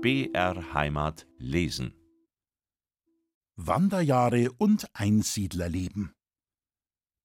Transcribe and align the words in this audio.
BR 0.00 0.74
Heimat 0.74 1.26
lesen. 1.38 1.92
Wanderjahre 3.56 4.52
und 4.56 4.86
Einsiedlerleben. 4.92 6.12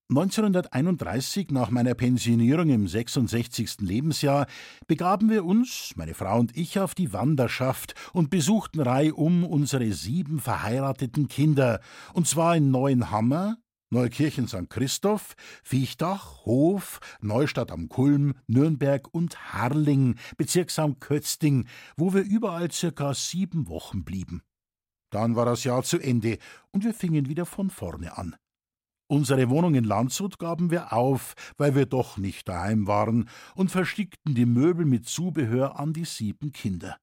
1931, 0.10 1.52
nach 1.52 1.70
meiner 1.70 1.94
Pensionierung 1.94 2.70
im 2.70 2.88
66. 2.88 3.82
Lebensjahr, 3.82 4.48
begaben 4.88 5.30
wir 5.30 5.46
uns, 5.46 5.94
meine 5.98 6.16
Frau 6.16 6.40
und 6.40 6.58
ich, 6.58 6.80
auf 6.80 6.96
die 6.96 7.14
Wanderschaft 7.14 7.94
und 8.12 8.32
besuchten 8.32 8.80
reihum 8.80 9.44
unsere 9.44 9.92
sieben 9.92 10.40
verheirateten 10.40 11.28
Kinder, 11.28 11.80
und 12.14 12.28
zwar 12.28 12.56
in 12.56 12.72
Neuenhammer, 12.72 13.58
Neukirchen 13.94 14.48
St. 14.48 14.70
Christoph, 14.70 15.36
Viechtach, 15.64 16.46
Hof, 16.46 17.00
Neustadt 17.22 17.72
am 17.72 17.90
Kulm, 17.90 18.34
Nürnberg 18.48 19.08
und 19.14 19.54
Harling, 19.54 20.16
Bezirksamt 20.36 21.00
Kötzting, 21.00 21.68
wo 21.96 22.14
wir 22.14 22.24
überall 22.24 22.72
circa 22.72 23.14
sieben 23.14 23.68
Wochen 23.70 24.04
blieben. 24.04 24.42
Dann 25.12 25.36
war 25.36 25.46
das 25.46 25.64
Jahr 25.64 25.84
zu 25.84 26.00
Ende 26.00 26.40
und 26.72 26.84
wir 26.84 26.96
fingen 26.96 27.30
wieder 27.30 27.46
von 27.46 27.70
vorne 27.70 28.18
an. 28.18 28.36
Unsere 29.08 29.50
Wohnung 29.52 29.76
in 29.76 29.84
Landshut 29.84 30.40
gaben 30.40 30.72
wir 30.72 30.92
auf, 30.92 31.36
weil 31.58 31.76
wir 31.76 31.86
doch 31.86 32.18
nicht 32.18 32.50
daheim 32.50 32.88
waren, 32.88 33.30
und 33.54 33.70
verstickten 33.70 34.34
die 34.34 34.48
Möbel 34.48 34.86
mit 34.86 35.06
Zubehör 35.06 35.80
an 35.80 35.94
die 35.94 36.06
sieben 36.06 36.52
Kinder. 36.52 36.98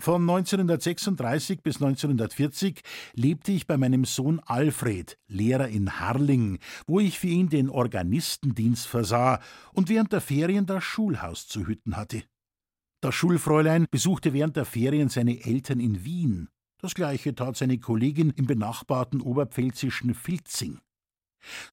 Von 0.00 0.22
1936 0.22 1.60
bis 1.62 1.82
1940 1.82 2.82
lebte 3.14 3.50
ich 3.50 3.66
bei 3.66 3.76
meinem 3.76 4.04
Sohn 4.04 4.40
Alfred, 4.46 5.18
Lehrer 5.26 5.68
in 5.68 5.98
Harling, 5.98 6.60
wo 6.86 7.00
ich 7.00 7.18
für 7.18 7.26
ihn 7.26 7.48
den 7.48 7.68
Organistendienst 7.68 8.86
versah 8.86 9.40
und 9.72 9.88
während 9.88 10.12
der 10.12 10.20
Ferien 10.20 10.66
das 10.66 10.84
Schulhaus 10.84 11.48
zu 11.48 11.66
hüten 11.66 11.96
hatte. 11.96 12.22
Das 13.00 13.14
Schulfräulein 13.16 13.86
besuchte 13.90 14.32
während 14.32 14.56
der 14.56 14.64
Ferien 14.64 15.08
seine 15.08 15.44
Eltern 15.44 15.80
in 15.80 16.04
Wien. 16.04 16.48
Das 16.80 16.94
gleiche 16.94 17.34
tat 17.34 17.56
seine 17.56 17.78
Kollegin 17.78 18.30
im 18.30 18.46
benachbarten 18.46 19.20
oberpfälzischen 19.20 20.14
Filzing. 20.14 20.78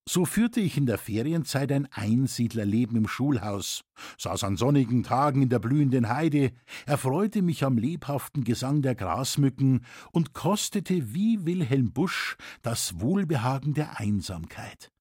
So 0.07 0.25
führte 0.25 0.59
ich 0.59 0.77
in 0.77 0.85
der 0.85 0.97
Ferienzeit 0.97 1.71
ein 1.71 1.87
Einsiedlerleben 1.91 2.97
im 2.97 3.07
Schulhaus, 3.07 3.83
saß 4.17 4.43
an 4.43 4.57
sonnigen 4.57 5.03
Tagen 5.03 5.41
in 5.41 5.49
der 5.49 5.59
blühenden 5.59 6.09
Heide, 6.09 6.51
erfreute 6.85 7.41
mich 7.41 7.63
am 7.63 7.77
lebhaften 7.77 8.43
Gesang 8.43 8.81
der 8.81 8.95
Grasmücken 8.95 9.85
und 10.11 10.33
kostete 10.33 11.13
wie 11.13 11.45
Wilhelm 11.45 11.91
Busch 11.91 12.37
das 12.61 12.99
Wohlbehagen 12.99 13.73
der 13.73 13.99
Einsamkeit. 13.99 14.91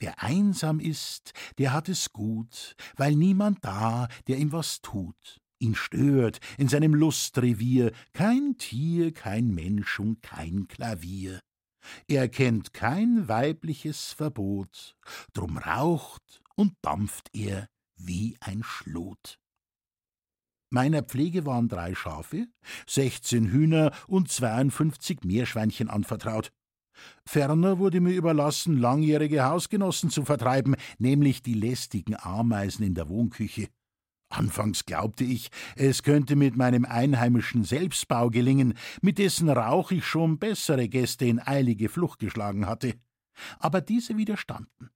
Wer 0.00 0.22
einsam 0.22 0.78
ist, 0.78 1.32
der 1.58 1.72
hat 1.72 1.88
es 1.88 2.12
gut, 2.12 2.76
weil 2.96 3.16
niemand 3.16 3.64
da, 3.64 4.06
der 4.28 4.38
ihm 4.38 4.52
was 4.52 4.80
tut, 4.80 5.40
ihn 5.58 5.74
stört 5.74 6.38
in 6.56 6.68
seinem 6.68 6.94
Lustrevier, 6.94 7.90
kein 8.12 8.56
Tier, 8.58 9.12
kein 9.12 9.48
Mensch 9.48 9.98
und 9.98 10.22
kein 10.22 10.68
Klavier. 10.68 11.40
Er 12.06 12.28
kennt 12.28 12.74
kein 12.74 13.28
weibliches 13.28 14.12
Verbot, 14.12 14.96
drum 15.32 15.58
raucht 15.58 16.42
und 16.56 16.74
dampft 16.82 17.30
er 17.32 17.68
wie 17.96 18.36
ein 18.40 18.62
Schlot. 18.62 19.38
Meiner 20.70 21.02
Pflege 21.02 21.46
waren 21.46 21.68
drei 21.68 21.94
Schafe, 21.94 22.46
sechzehn 22.86 23.50
Hühner 23.50 23.92
und 24.06 24.30
zweiundfünfzig 24.30 25.24
Meerschweinchen 25.24 25.88
anvertraut. 25.88 26.52
Ferner 27.26 27.78
wurde 27.78 28.00
mir 28.00 28.14
überlassen, 28.14 28.76
langjährige 28.76 29.44
Hausgenossen 29.44 30.10
zu 30.10 30.24
vertreiben, 30.24 30.76
nämlich 30.98 31.42
die 31.42 31.54
lästigen 31.54 32.16
Ameisen 32.16 32.84
in 32.84 32.94
der 32.94 33.08
Wohnküche. 33.08 33.68
Anfangs 34.30 34.84
glaubte 34.84 35.24
ich, 35.24 35.50
es 35.74 36.02
könnte 36.02 36.36
mit 36.36 36.56
meinem 36.56 36.84
einheimischen 36.84 37.64
Selbstbau 37.64 38.28
gelingen, 38.28 38.74
mit 39.00 39.18
dessen 39.18 39.48
Rauch 39.48 39.90
ich 39.90 40.04
schon 40.04 40.38
bessere 40.38 40.88
Gäste 40.88 41.24
in 41.24 41.40
eilige 41.40 41.88
Flucht 41.88 42.18
geschlagen 42.18 42.66
hatte. 42.66 42.94
Aber 43.58 43.80
diese 43.80 44.16
widerstanden. 44.16 44.90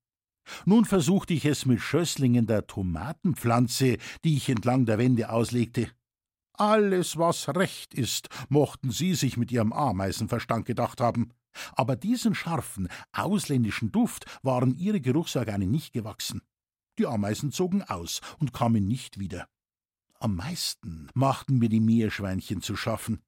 Nun 0.66 0.84
versuchte 0.84 1.34
ich 1.34 1.44
es 1.44 1.66
mit 1.66 1.80
Schösslingen 1.80 2.46
der 2.46 2.66
Tomatenpflanze, 2.66 3.96
die 4.24 4.36
ich 4.36 4.48
entlang 4.48 4.86
der 4.86 4.98
Wände 4.98 5.30
auslegte. 5.30 5.88
Alles, 6.54 7.16
was 7.16 7.48
recht 7.48 7.94
ist, 7.94 8.28
mochten 8.48 8.90
sie 8.90 9.14
sich 9.14 9.36
mit 9.36 9.50
ihrem 9.50 9.72
Ameisenverstand 9.72 10.66
gedacht 10.66 11.00
haben. 11.00 11.30
Aber 11.72 11.96
diesen 11.96 12.34
scharfen, 12.34 12.88
ausländischen 13.12 13.92
Duft 13.92 14.26
waren 14.42 14.74
ihre 14.74 15.00
Geruchsorgane 15.00 15.66
nicht 15.66 15.92
gewachsen. 15.92 16.42
Die 17.02 17.08
Ameisen 17.08 17.50
zogen 17.50 17.82
aus 17.82 18.20
und 18.38 18.52
kamen 18.52 18.86
nicht 18.86 19.18
wieder. 19.18 19.48
Am 20.20 20.36
meisten 20.36 21.08
machten 21.14 21.58
mir 21.58 21.68
die 21.68 21.80
Meerschweinchen 21.80 22.62
zu 22.62 22.76
schaffen. 22.76 23.22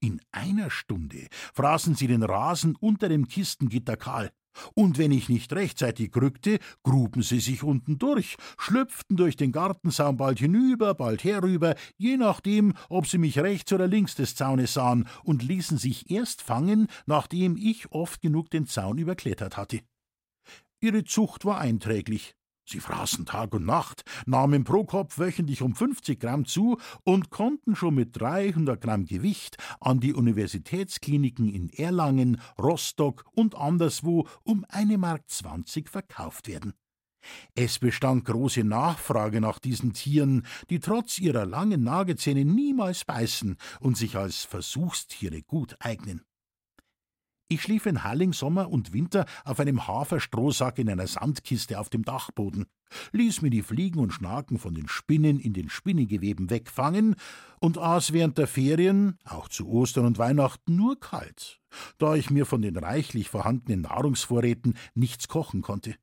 In 0.00 0.22
einer 0.32 0.70
Stunde 0.70 1.26
fraßen 1.52 1.94
sie 1.94 2.06
den 2.06 2.22
Rasen 2.22 2.74
unter 2.74 3.10
dem 3.10 3.28
Kistengitter 3.28 3.98
kahl. 3.98 4.30
Und 4.72 4.96
wenn 4.96 5.12
ich 5.12 5.28
nicht 5.28 5.52
rechtzeitig 5.52 6.16
rückte, 6.16 6.58
gruben 6.82 7.20
sie 7.20 7.40
sich 7.40 7.62
unten 7.62 7.98
durch, 7.98 8.36
schlüpften 8.56 9.18
durch 9.18 9.36
den 9.36 9.52
Gartensaum 9.52 10.16
bald 10.16 10.38
hinüber, 10.38 10.94
bald 10.94 11.22
herüber, 11.22 11.74
je 11.98 12.16
nachdem, 12.16 12.72
ob 12.88 13.06
sie 13.06 13.18
mich 13.18 13.38
rechts 13.38 13.70
oder 13.74 13.86
links 13.86 14.14
des 14.14 14.36
Zaunes 14.36 14.72
sahen, 14.72 15.06
und 15.22 15.42
ließen 15.42 15.76
sich 15.76 16.10
erst 16.10 16.40
fangen, 16.40 16.86
nachdem 17.04 17.58
ich 17.58 17.92
oft 17.92 18.22
genug 18.22 18.48
den 18.48 18.66
Zaun 18.66 18.96
überklettert 18.96 19.58
hatte. 19.58 19.80
Ihre 20.80 21.04
Zucht 21.04 21.44
war 21.44 21.58
einträglich. 21.58 22.37
Sie 22.70 22.80
fraßen 22.80 23.24
Tag 23.24 23.54
und 23.54 23.64
Nacht, 23.64 24.04
nahmen 24.26 24.62
pro 24.62 24.84
Kopf 24.84 25.18
wöchentlich 25.18 25.62
um 25.62 25.74
50 25.74 26.20
Gramm 26.20 26.44
zu 26.44 26.76
und 27.02 27.30
konnten 27.30 27.74
schon 27.74 27.94
mit 27.94 28.20
300 28.20 28.78
Gramm 28.78 29.06
Gewicht 29.06 29.56
an 29.80 30.00
die 30.00 30.12
Universitätskliniken 30.12 31.48
in 31.48 31.70
Erlangen, 31.70 32.42
Rostock 32.60 33.24
und 33.32 33.54
anderswo 33.54 34.28
um 34.44 34.66
eine 34.68 34.98
Mark 34.98 35.22
20 35.30 35.88
verkauft 35.88 36.46
werden. 36.46 36.74
Es 37.54 37.78
bestand 37.78 38.26
große 38.26 38.64
Nachfrage 38.64 39.40
nach 39.40 39.58
diesen 39.58 39.94
Tieren, 39.94 40.46
die 40.68 40.78
trotz 40.78 41.18
ihrer 41.18 41.46
langen 41.46 41.82
Nagezähne 41.82 42.44
niemals 42.44 43.06
beißen 43.06 43.56
und 43.80 43.96
sich 43.96 44.16
als 44.16 44.44
Versuchstiere 44.44 45.40
gut 45.40 45.74
eignen. 45.80 46.27
Ich 47.50 47.62
schlief 47.62 47.86
in 47.86 48.04
Halling 48.04 48.34
Sommer 48.34 48.68
und 48.68 48.92
Winter 48.92 49.24
auf 49.42 49.58
einem 49.58 49.86
Haferstrohsack 49.86 50.78
in 50.78 50.90
einer 50.90 51.06
Sandkiste 51.06 51.80
auf 51.80 51.88
dem 51.88 52.04
Dachboden, 52.04 52.66
ließ 53.12 53.40
mir 53.40 53.48
die 53.48 53.62
Fliegen 53.62 54.00
und 54.00 54.12
Schnaken 54.12 54.58
von 54.58 54.74
den 54.74 54.86
Spinnen 54.86 55.40
in 55.40 55.54
den 55.54 55.70
Spinnegeweben 55.70 56.50
wegfangen 56.50 57.16
und 57.58 57.78
aß 57.78 58.12
während 58.12 58.36
der 58.36 58.48
Ferien, 58.48 59.16
auch 59.24 59.48
zu 59.48 59.66
Ostern 59.66 60.04
und 60.04 60.18
Weihnachten, 60.18 60.76
nur 60.76 61.00
kalt, 61.00 61.62
da 61.96 62.16
ich 62.16 62.28
mir 62.28 62.44
von 62.44 62.60
den 62.60 62.76
reichlich 62.76 63.30
vorhandenen 63.30 63.80
Nahrungsvorräten 63.80 64.76
nichts 64.94 65.26
kochen 65.28 65.62
konnte. 65.62 65.94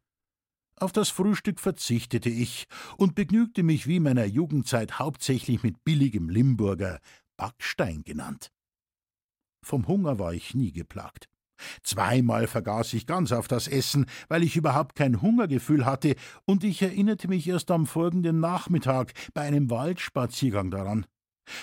Auf 0.77 0.93
das 0.93 1.09
Frühstück 1.09 1.59
verzichtete 1.59 2.29
ich 2.29 2.65
und 2.97 3.13
begnügte 3.13 3.61
mich 3.61 3.85
wie 3.85 3.99
meiner 3.99 4.25
Jugendzeit 4.25 4.97
hauptsächlich 4.97 5.61
mit 5.61 5.83
billigem 5.83 6.27
Limburger, 6.27 6.99
Backstein 7.37 8.03
genannt. 8.03 8.51
Vom 9.63 9.87
Hunger 9.87 10.17
war 10.17 10.33
ich 10.33 10.55
nie 10.55 10.71
geplagt. 10.71 11.29
Zweimal 11.83 12.47
vergaß 12.47 12.93
ich 12.93 13.07
ganz 13.07 13.31
auf 13.31 13.47
das 13.47 13.67
Essen, 13.67 14.05
weil 14.27 14.43
ich 14.43 14.55
überhaupt 14.55 14.95
kein 14.95 15.21
Hungergefühl 15.21 15.85
hatte, 15.85 16.15
und 16.45 16.63
ich 16.63 16.81
erinnerte 16.81 17.27
mich 17.27 17.47
erst 17.47 17.71
am 17.71 17.85
folgenden 17.85 18.39
Nachmittag 18.39 19.13
bei 19.33 19.41
einem 19.41 19.69
Waldspaziergang 19.69 20.71
daran 20.71 21.05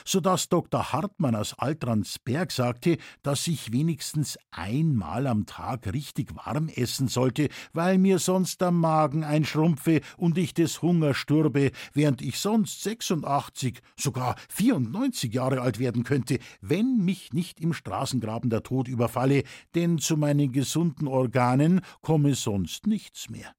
so 0.05 0.21
dass 0.21 0.49
Dr. 0.49 0.93
Hartmann 0.93 1.35
aus 1.35 1.59
Altransberg 1.59 2.53
sagte, 2.53 2.99
dass 3.23 3.47
ich 3.47 3.73
wenigstens 3.73 4.39
einmal 4.51 5.27
am 5.27 5.47
Tag 5.47 5.93
richtig 5.93 6.35
warm 6.35 6.69
essen 6.69 7.09
sollte, 7.09 7.49
weil 7.73 7.99
mir 7.99 8.19
sonst 8.19 8.61
der 8.61 8.71
Magen 8.71 9.25
einschrumpfe 9.25 10.01
und 10.17 10.39
ich 10.39 10.55
des 10.55 10.83
Hungers 10.83 11.17
stürbe, 11.17 11.71
während 11.93 12.23
ich 12.23 12.39
sonst 12.39 12.83
86, 12.83 13.81
sogar 13.97 14.37
94 14.49 15.33
Jahre 15.33 15.61
alt 15.61 15.79
werden 15.79 16.05
könnte, 16.05 16.39
wenn 16.61 16.99
mich 16.99 17.33
nicht 17.33 17.61
im 17.61 17.73
Straßengraben 17.73 18.51
der 18.51 18.63
Tod 18.63 18.89
überfalle, 18.89 19.45
denn 19.75 19.99
zu 19.99 20.17
meinen 20.17 20.53
gesunden 20.53 21.09
Organen 21.09 21.81
komme 22.01 22.35
sonst 22.35 22.87
nichts 22.87 23.31
mehr. 23.31 23.55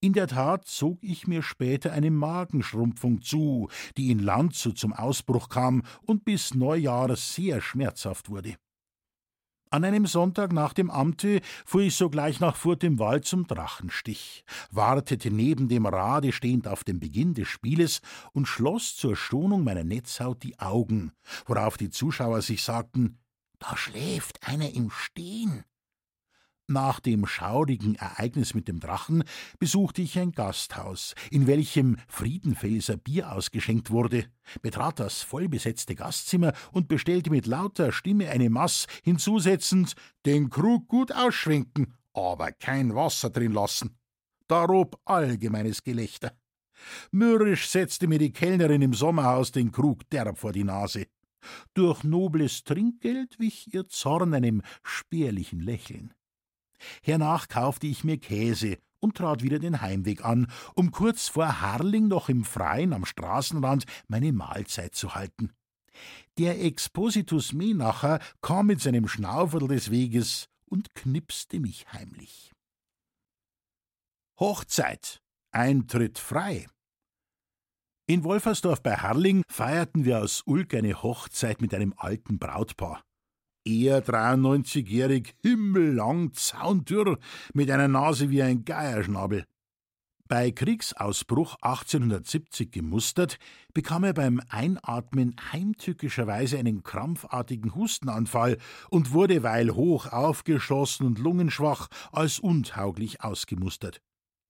In 0.00 0.12
der 0.12 0.26
Tat 0.26 0.66
zog 0.66 0.98
ich 1.02 1.26
mir 1.26 1.42
später 1.42 1.92
eine 1.92 2.10
Magenschrumpfung 2.10 3.22
zu, 3.22 3.68
die 3.96 4.10
in 4.10 4.18
Landshut 4.18 4.78
zum 4.78 4.92
Ausbruch 4.92 5.48
kam 5.48 5.82
und 6.02 6.24
bis 6.24 6.54
Neujahres 6.54 7.34
sehr 7.34 7.60
schmerzhaft 7.60 8.30
wurde. 8.30 8.56
An 9.72 9.84
einem 9.84 10.04
Sonntag 10.04 10.52
nach 10.52 10.74
dem 10.74 10.90
Amte 10.90 11.40
fuhr 11.64 11.80
ich 11.80 11.96
sogleich 11.96 12.40
nach 12.40 12.56
Furt 12.56 12.84
im 12.84 12.98
Wald 12.98 13.24
zum 13.24 13.46
Drachenstich, 13.46 14.44
wartete 14.70 15.30
neben 15.30 15.66
dem 15.68 15.86
Rade 15.86 16.32
stehend 16.32 16.68
auf 16.68 16.84
den 16.84 17.00
Beginn 17.00 17.32
des 17.32 17.48
Spieles 17.48 18.02
und 18.34 18.46
schloss 18.46 18.96
zur 18.96 19.16
Schonung 19.16 19.64
meiner 19.64 19.82
Netzhaut 19.82 20.42
die 20.42 20.58
Augen, 20.58 21.12
worauf 21.46 21.78
die 21.78 21.88
Zuschauer 21.88 22.42
sich 22.42 22.62
sagten, 22.62 23.18
da 23.60 23.74
schläft 23.74 24.46
einer 24.46 24.74
im 24.74 24.90
Stehen. 24.90 25.64
Nach 26.72 27.00
dem 27.00 27.26
schaurigen 27.26 27.96
Ereignis 27.96 28.54
mit 28.54 28.66
dem 28.66 28.80
Drachen 28.80 29.24
besuchte 29.58 30.00
ich 30.00 30.18
ein 30.18 30.32
Gasthaus, 30.32 31.14
in 31.30 31.46
welchem 31.46 31.98
Friedenfelser 32.08 32.96
Bier 32.96 33.30
ausgeschenkt 33.30 33.90
wurde, 33.90 34.24
betrat 34.62 34.98
das 34.98 35.20
vollbesetzte 35.20 35.94
Gastzimmer 35.94 36.54
und 36.72 36.88
bestellte 36.88 37.28
mit 37.28 37.44
lauter 37.44 37.92
Stimme 37.92 38.30
eine 38.30 38.48
Mass, 38.48 38.86
hinzusetzend 39.04 39.96
den 40.24 40.48
Krug 40.48 40.88
gut 40.88 41.12
ausschwenken, 41.12 41.92
aber 42.14 42.52
kein 42.52 42.94
Wasser 42.94 43.28
drin 43.28 43.52
lassen. 43.52 43.98
Darob 44.48 44.98
allgemeines 45.04 45.82
Gelächter. 45.82 46.32
Mürrisch 47.10 47.68
setzte 47.68 48.06
mir 48.06 48.18
die 48.18 48.32
Kellnerin 48.32 48.80
im 48.80 48.94
Sommerhaus 48.94 49.52
den 49.52 49.72
Krug 49.72 50.08
derb 50.08 50.38
vor 50.38 50.52
die 50.52 50.64
Nase. 50.64 51.06
Durch 51.74 52.02
nobles 52.02 52.64
Trinkgeld 52.64 53.38
wich 53.38 53.74
ihr 53.74 53.88
Zorn 53.88 54.32
einem 54.32 54.62
spärlichen 54.82 55.60
Lächeln. 55.60 56.14
Hernach 57.02 57.48
kaufte 57.48 57.86
ich 57.86 58.04
mir 58.04 58.18
Käse 58.18 58.78
und 59.00 59.16
trat 59.16 59.42
wieder 59.42 59.58
den 59.58 59.80
Heimweg 59.80 60.24
an, 60.24 60.50
um 60.74 60.90
kurz 60.90 61.28
vor 61.28 61.60
Harling 61.60 62.08
noch 62.08 62.28
im 62.28 62.44
Freien 62.44 62.92
am 62.92 63.04
Straßenrand 63.04 63.84
meine 64.08 64.32
Mahlzeit 64.32 64.94
zu 64.94 65.14
halten. 65.14 65.52
Der 66.38 66.64
Expositus 66.64 67.52
Menacher 67.52 68.20
kam 68.40 68.66
mit 68.66 68.80
seinem 68.80 69.08
Schnauferl 69.08 69.68
des 69.68 69.90
Weges 69.90 70.48
und 70.64 70.94
knipste 70.94 71.60
mich 71.60 71.92
heimlich. 71.92 72.52
Hochzeit. 74.38 75.20
Eintritt 75.54 76.18
frei. 76.18 76.66
In 78.06 78.24
Wolfersdorf 78.24 78.82
bei 78.82 78.96
Harling 78.96 79.42
feierten 79.48 80.06
wir 80.06 80.20
aus 80.20 80.42
Ulk 80.46 80.74
eine 80.74 81.02
Hochzeit 81.02 81.60
mit 81.60 81.74
einem 81.74 81.92
alten 81.96 82.38
Brautpaar. 82.38 83.02
Er 83.64 84.04
93-jährig, 84.04 85.36
himmellang, 85.40 86.32
zauntür, 86.32 87.18
mit 87.54 87.70
einer 87.70 87.86
Nase 87.86 88.28
wie 88.30 88.42
ein 88.42 88.64
Geierschnabel. 88.64 89.44
Bei 90.26 90.50
Kriegsausbruch 90.50 91.56
1870 91.60 92.72
gemustert, 92.72 93.38
bekam 93.72 94.02
er 94.02 94.14
beim 94.14 94.40
Einatmen 94.48 95.36
heimtückischerweise 95.52 96.58
einen 96.58 96.82
krampfartigen 96.82 97.74
Hustenanfall 97.76 98.58
und 98.90 99.12
wurde, 99.12 99.44
weil 99.44 99.70
hoch 99.70 100.06
aufgeschossen 100.06 101.06
und 101.06 101.20
lungenschwach, 101.20 101.88
als 102.10 102.40
untauglich 102.40 103.20
ausgemustert. 103.22 104.00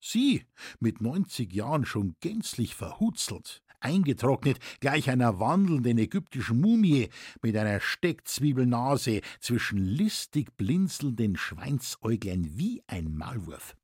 Sie, 0.00 0.46
mit 0.80 1.02
90 1.02 1.52
Jahren 1.52 1.84
schon 1.84 2.16
gänzlich 2.20 2.74
verhutzelt, 2.74 3.62
eingetrocknet, 3.82 4.58
gleich 4.80 5.10
einer 5.10 5.40
wandelnden 5.40 5.98
ägyptischen 5.98 6.60
Mumie 6.60 7.08
mit 7.42 7.56
einer 7.56 7.80
Steckzwiebelnase 7.80 9.20
zwischen 9.40 9.78
listig 9.78 10.56
blinzelnden 10.56 11.36
Schweinsäuglein 11.36 12.56
wie 12.56 12.82
ein 12.86 13.14
Maulwurf. 13.14 13.76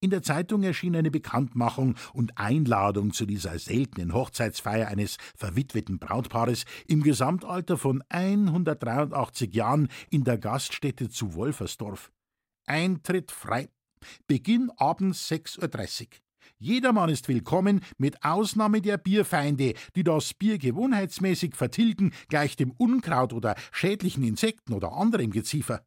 In 0.00 0.10
der 0.10 0.22
Zeitung 0.22 0.62
erschien 0.62 0.94
eine 0.94 1.10
Bekanntmachung 1.10 1.96
und 2.12 2.38
Einladung 2.38 3.12
zu 3.12 3.26
dieser 3.26 3.58
seltenen 3.58 4.14
Hochzeitsfeier 4.14 4.86
eines 4.86 5.16
verwitweten 5.34 5.98
Brautpaares 5.98 6.66
im 6.86 7.02
Gesamtalter 7.02 7.76
von 7.76 8.04
183 8.08 9.52
Jahren 9.52 9.88
in 10.10 10.22
der 10.22 10.38
Gaststätte 10.38 11.08
zu 11.08 11.34
Wolfersdorf. 11.34 12.12
Eintritt 12.64 13.32
frei. 13.32 13.70
Beginn 14.28 14.70
abends 14.76 15.28
6.30 15.28 16.02
Uhr. 16.02 16.08
Jedermann 16.60 17.08
ist 17.08 17.28
willkommen, 17.28 17.82
mit 17.98 18.24
Ausnahme 18.24 18.82
der 18.82 18.98
Bierfeinde, 18.98 19.74
die 19.94 20.02
das 20.02 20.34
Bier 20.34 20.58
gewohnheitsmäßig 20.58 21.54
vertilgen, 21.54 22.12
gleich 22.28 22.56
dem 22.56 22.72
Unkraut 22.72 23.32
oder 23.32 23.54
schädlichen 23.70 24.24
Insekten 24.24 24.72
oder 24.72 24.92
anderem 24.92 25.30
Geziefer. 25.30 25.84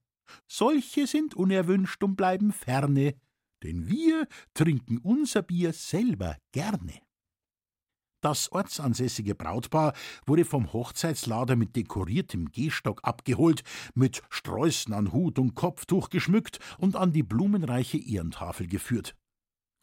Solche 0.47 1.07
sind 1.07 1.35
unerwünscht 1.35 2.01
und 2.03 2.15
bleiben 2.15 2.53
ferne, 2.53 3.15
denn 3.63 3.89
wir 3.89 4.27
trinken 4.53 4.99
unser 4.99 5.41
Bier 5.41 5.73
selber 5.73 6.37
gerne. 6.53 7.01
Das 8.23 8.49
ortsansässige 8.53 9.35
Brautpaar 9.35 9.93
wurde 10.25 10.45
vom 10.45 10.71
Hochzeitslader 10.71 11.57
mit 11.57 11.75
dekoriertem 11.75 12.49
Gehstock 12.49 13.01
abgeholt, 13.03 13.63
mit 13.93 14.21
Sträußen 14.29 14.93
an 14.93 15.11
Hut 15.11 15.37
und 15.37 15.53
Kopftuch 15.53 16.09
geschmückt 16.09 16.59
und 16.77 16.95
an 16.95 17.11
die 17.11 17.23
blumenreiche 17.23 17.97
Ehrentafel 17.97 18.67
geführt. 18.67 19.15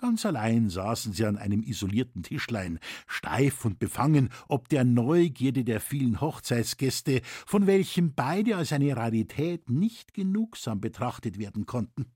Ganz 0.01 0.25
allein 0.25 0.71
saßen 0.71 1.13
sie 1.13 1.27
an 1.27 1.37
einem 1.37 1.65
isolierten 1.65 2.23
Tischlein, 2.23 2.79
steif 3.09 3.65
und 3.65 3.81
befangen, 3.81 4.29
ob 4.47 4.69
der 4.69 4.85
Neugierde 4.85 5.65
der 5.65 5.81
vielen 5.81 6.21
Hochzeitsgäste, 6.21 7.21
von 7.47 7.67
welchen 7.67 8.15
beide 8.15 8.57
als 8.57 8.73
eine 8.73 8.97
Rarität 8.97 9.69
nicht 9.69 10.15
genugsam 10.15 10.81
betrachtet 10.81 11.37
werden 11.41 11.67
konnten. 11.67 12.13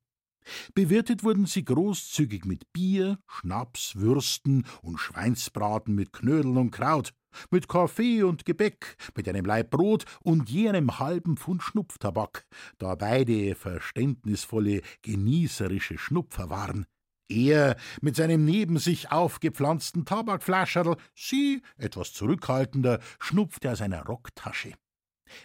Bewirtet 0.75 1.25
wurden 1.25 1.46
sie 1.46 1.64
großzügig 1.64 2.44
mit 2.44 2.73
Bier, 2.73 3.19
Schnaps, 3.26 3.96
Würsten 3.96 4.64
und 4.82 4.99
Schweinsbraten 4.99 5.94
mit 5.94 6.12
Knödeln 6.12 6.58
und 6.58 6.70
Kraut, 6.70 7.12
mit 7.50 7.67
Kaffee 7.67 8.23
und 8.23 8.44
Gebäck, 8.44 8.96
mit 9.17 9.29
einem 9.29 9.44
Laib 9.44 9.70
Brot 9.70 10.05
und 10.23 10.49
jenem 10.49 11.00
halben 11.00 11.37
Pfund 11.37 11.64
Schnupftabak, 11.64 12.46
da 12.79 12.94
beide 12.94 13.56
verständnisvolle, 13.56 14.82
genießerische 15.02 15.99
Schnupfer 15.99 16.49
waren. 16.49 16.87
Er 17.32 17.76
mit 18.02 18.17
seinem 18.17 18.44
neben 18.44 18.79
sich 18.79 19.11
aufgepflanzten 19.11 20.05
Tabakflascherl, 20.05 20.96
sie, 21.14 21.62
etwas 21.79 22.12
zurückhaltender, 22.12 23.00
schnupfte 23.19 23.73
aus 23.73 23.81
einer 23.81 24.05
Rocktasche. 24.05 24.75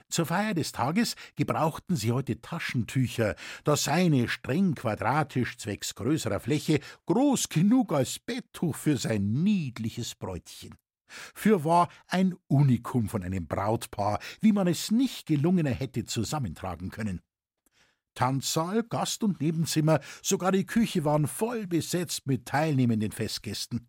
Zur 0.10 0.26
Feier 0.26 0.54
des 0.54 0.74
Tages 0.74 1.16
gebrauchten 1.38 1.96
sie 1.96 2.12
heute 2.12 2.42
Taschentücher, 2.42 3.36
das 3.64 3.86
seine 3.86 4.28
streng 4.28 4.76
quadratisch 4.76 5.58
zwecks 5.58 5.96
größerer 5.96 6.42
Fläche 6.42 6.82
groß 7.06 7.48
genug 7.48 7.94
als 7.94 8.20
Betttuch 8.20 8.76
für 8.76 8.98
sein 8.98 9.44
niedliches 9.44 10.16
Bräutchen. 10.16 10.76
Fürwahr 11.08 11.88
ein 12.08 12.36
Unikum 12.48 13.08
von 13.08 13.24
einem 13.24 13.48
Brautpaar, 13.48 14.20
wie 14.42 14.52
man 14.52 14.68
es 14.68 14.92
nicht 14.92 15.28
gelungener 15.28 15.72
hätte 15.72 16.04
zusammentragen 16.04 16.90
können. 16.90 17.22
Tanzsaal, 18.18 18.82
Gast- 18.82 19.24
und 19.24 19.40
Nebenzimmer, 19.42 20.00
sogar 20.24 20.52
die 20.52 20.66
Küche 20.66 21.06
waren 21.06 21.28
voll 21.28 21.68
besetzt 21.68 22.26
mit 22.26 22.48
teilnehmenden 22.48 23.12
Festgästen. 23.12 23.88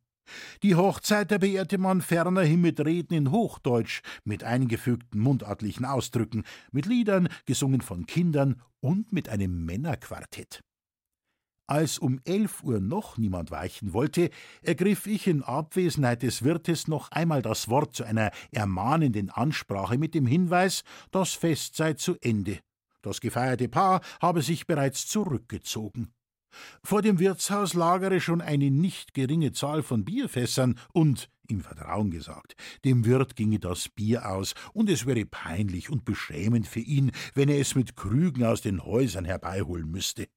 Die 0.62 0.74
Hochzeiter 0.74 1.38
beehrte 1.38 1.78
man 1.78 2.02
fernerhin 2.02 2.60
mit 2.60 2.78
Reden 2.78 3.14
in 3.14 3.30
Hochdeutsch, 3.30 4.02
mit 4.24 4.44
eingefügten 4.44 5.18
mundartlichen 5.18 5.86
Ausdrücken, 5.86 6.44
mit 6.72 6.84
Liedern, 6.84 7.30
gesungen 7.46 7.80
von 7.80 8.04
Kindern 8.04 8.60
und 8.80 9.14
mit 9.14 9.30
einem 9.30 9.64
Männerquartett. 9.64 10.60
Als 11.66 11.98
um 11.98 12.20
elf 12.24 12.62
Uhr 12.62 12.80
noch 12.80 13.16
niemand 13.16 13.50
weichen 13.50 13.94
wollte, 13.94 14.28
ergriff 14.60 15.06
ich 15.06 15.26
in 15.26 15.42
Abwesenheit 15.42 16.22
des 16.22 16.42
Wirtes 16.42 16.86
noch 16.86 17.10
einmal 17.12 17.40
das 17.40 17.70
Wort 17.70 17.96
zu 17.96 18.04
einer 18.04 18.30
ermahnenden 18.52 19.30
Ansprache 19.30 19.96
mit 19.96 20.14
dem 20.14 20.26
Hinweis, 20.26 20.84
das 21.12 21.32
Fest 21.32 21.76
sei 21.76 21.94
zu 21.94 22.16
Ende. 22.20 22.58
Das 23.02 23.20
gefeierte 23.20 23.68
Paar 23.68 24.00
habe 24.20 24.42
sich 24.42 24.66
bereits 24.66 25.06
zurückgezogen. 25.06 26.12
Vor 26.82 27.02
dem 27.02 27.18
Wirtshaus 27.18 27.74
lagere 27.74 28.20
schon 28.20 28.40
eine 28.40 28.70
nicht 28.70 29.14
geringe 29.14 29.52
Zahl 29.52 29.82
von 29.82 30.04
Bierfässern 30.04 30.78
und, 30.92 31.28
im 31.46 31.60
Vertrauen 31.60 32.10
gesagt, 32.10 32.54
dem 32.84 33.04
Wirt 33.04 33.36
ginge 33.36 33.58
das 33.58 33.88
Bier 33.88 34.30
aus, 34.30 34.54
und 34.72 34.88
es 34.88 35.06
wäre 35.06 35.24
peinlich 35.24 35.90
und 35.90 36.04
beschämend 36.04 36.66
für 36.66 36.80
ihn, 36.80 37.12
wenn 37.34 37.48
er 37.48 37.60
es 37.60 37.74
mit 37.74 37.96
Krügen 37.96 38.44
aus 38.44 38.62
den 38.62 38.84
Häusern 38.84 39.24
herbeiholen 39.24 39.90
müsste. 39.90 40.28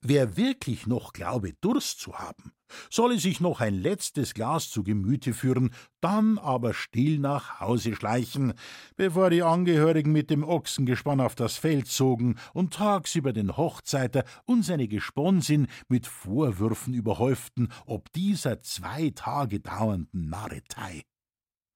Wer 0.00 0.36
wirklich 0.36 0.86
noch 0.86 1.12
glaube, 1.12 1.52
Durst 1.60 2.00
zu 2.00 2.18
haben, 2.18 2.52
solle 2.90 3.18
sich 3.18 3.40
noch 3.40 3.60
ein 3.60 3.74
letztes 3.74 4.34
Glas 4.34 4.70
zu 4.70 4.82
Gemüte 4.82 5.32
führen, 5.32 5.70
dann 6.00 6.38
aber 6.38 6.74
still 6.74 7.18
nach 7.18 7.60
Hause 7.60 7.94
schleichen, 7.94 8.54
bevor 8.96 9.30
die 9.30 9.42
Angehörigen 9.42 10.12
mit 10.12 10.30
dem 10.30 10.44
Ochsengespann 10.44 11.20
auf 11.20 11.34
das 11.34 11.56
Feld 11.56 11.88
zogen 11.88 12.36
und 12.52 12.74
tagsüber 12.74 13.32
den 13.32 13.56
Hochzeiter 13.56 14.24
und 14.44 14.64
seine 14.64 14.88
Gesponsin 14.88 15.66
mit 15.88 16.06
Vorwürfen 16.06 16.94
überhäuften, 16.94 17.72
ob 17.86 18.12
dieser 18.12 18.62
zwei 18.62 19.10
Tage 19.10 19.60
dauernden 19.60 20.28
Narretei. 20.28 21.02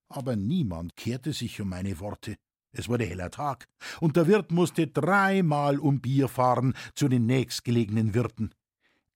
Aber 0.08 0.34
niemand 0.34 0.96
kehrte 0.96 1.32
sich 1.32 1.60
um 1.60 1.68
meine 1.68 2.00
Worte. 2.00 2.36
Es 2.72 2.88
wurde 2.88 3.04
heller 3.04 3.30
Tag, 3.30 3.68
und 4.00 4.16
der 4.16 4.26
Wirt 4.26 4.52
musste 4.52 4.86
dreimal 4.86 5.78
um 5.78 6.00
Bier 6.00 6.28
fahren 6.28 6.74
zu 6.94 7.08
den 7.08 7.26
nächstgelegenen 7.26 8.14
Wirten. 8.14 8.54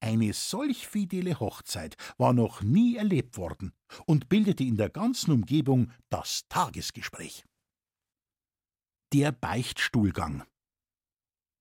Eine 0.01 0.33
solch 0.33 0.87
fidele 0.87 1.41
Hochzeit 1.41 1.97
war 2.19 2.33
noch 2.33 2.63
nie 2.63 2.97
erlebt 2.97 3.39
worden 3.39 3.73
und 4.07 4.29
bildete 4.29 4.65
in 4.65 4.77
der 4.77 4.91
ganzen 4.91 5.33
Umgebung 5.33 5.93
das 6.11 6.43
Tagesgespräch. 6.49 7.45
Der 9.13 9.33
Beichtstuhlgang 9.33 10.43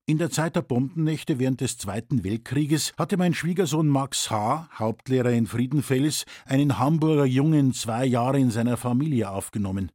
in 0.05 0.17
der 0.17 0.29
Zeit 0.29 0.57
der 0.57 0.63
Bombennächte 0.63 1.39
während 1.39 1.62
des 1.62 1.77
Zweiten 1.77 2.25
Weltkrieges 2.25 2.91
hatte 2.97 3.15
mein 3.15 3.33
Schwiegersohn 3.33 3.88
Max 3.88 4.29
H., 4.29 4.67
Hauptlehrer 4.77 5.31
in 5.31 5.47
Friedenfels, 5.47 6.25
einen 6.45 6.77
Hamburger 6.77 7.23
Jungen 7.23 7.73
zwei 7.73 8.03
Jahre 8.03 8.38
in 8.38 8.51
seiner 8.51 8.75
Familie 8.75 9.29
aufgenommen. 9.29 9.93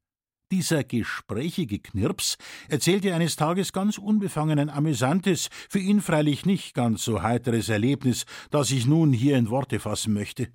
Dieser 0.51 0.83
gesprächige 0.83 1.79
Knirps 1.79 2.39
erzählte 2.69 3.15
eines 3.15 3.37
Tages 3.37 3.75
ganz 3.75 3.99
unbefangen 3.99 4.59
ein 4.59 4.71
amüsantes, 4.71 5.51
für 5.69 5.79
ihn 5.79 6.01
freilich 6.01 6.47
nicht 6.47 6.75
ganz 6.75 7.05
so 7.05 7.23
heiteres 7.23 7.69
Erlebnis, 7.69 8.25
das 8.51 8.71
ich 8.71 8.87
nun 8.87 9.13
hier 9.13 9.37
in 9.37 9.51
Worte 9.51 9.79
fassen 9.79 10.15
möchte. 10.15 10.49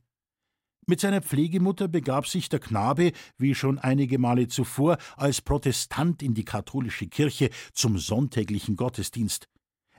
Mit 0.87 0.99
seiner 0.99 1.21
Pflegemutter 1.21 1.87
begab 1.87 2.27
sich 2.27 2.49
der 2.49 2.59
Knabe, 2.59 3.11
wie 3.37 3.53
schon 3.53 3.77
einige 3.77 4.17
Male 4.17 4.47
zuvor, 4.47 4.97
als 5.15 5.41
Protestant 5.41 6.23
in 6.23 6.33
die 6.33 6.43
katholische 6.43 7.07
Kirche 7.07 7.51
zum 7.71 7.99
sonntäglichen 7.99 8.75
Gottesdienst. 8.75 9.47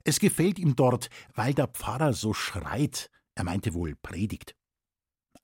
Es 0.03 0.19
gefällt 0.19 0.59
ihm 0.59 0.75
dort, 0.75 1.09
weil 1.35 1.55
der 1.55 1.69
Pfarrer 1.69 2.13
so 2.13 2.35
schreit, 2.35 3.11
er 3.37 3.45
meinte 3.45 3.75
wohl 3.75 3.95
predigt. 3.95 4.57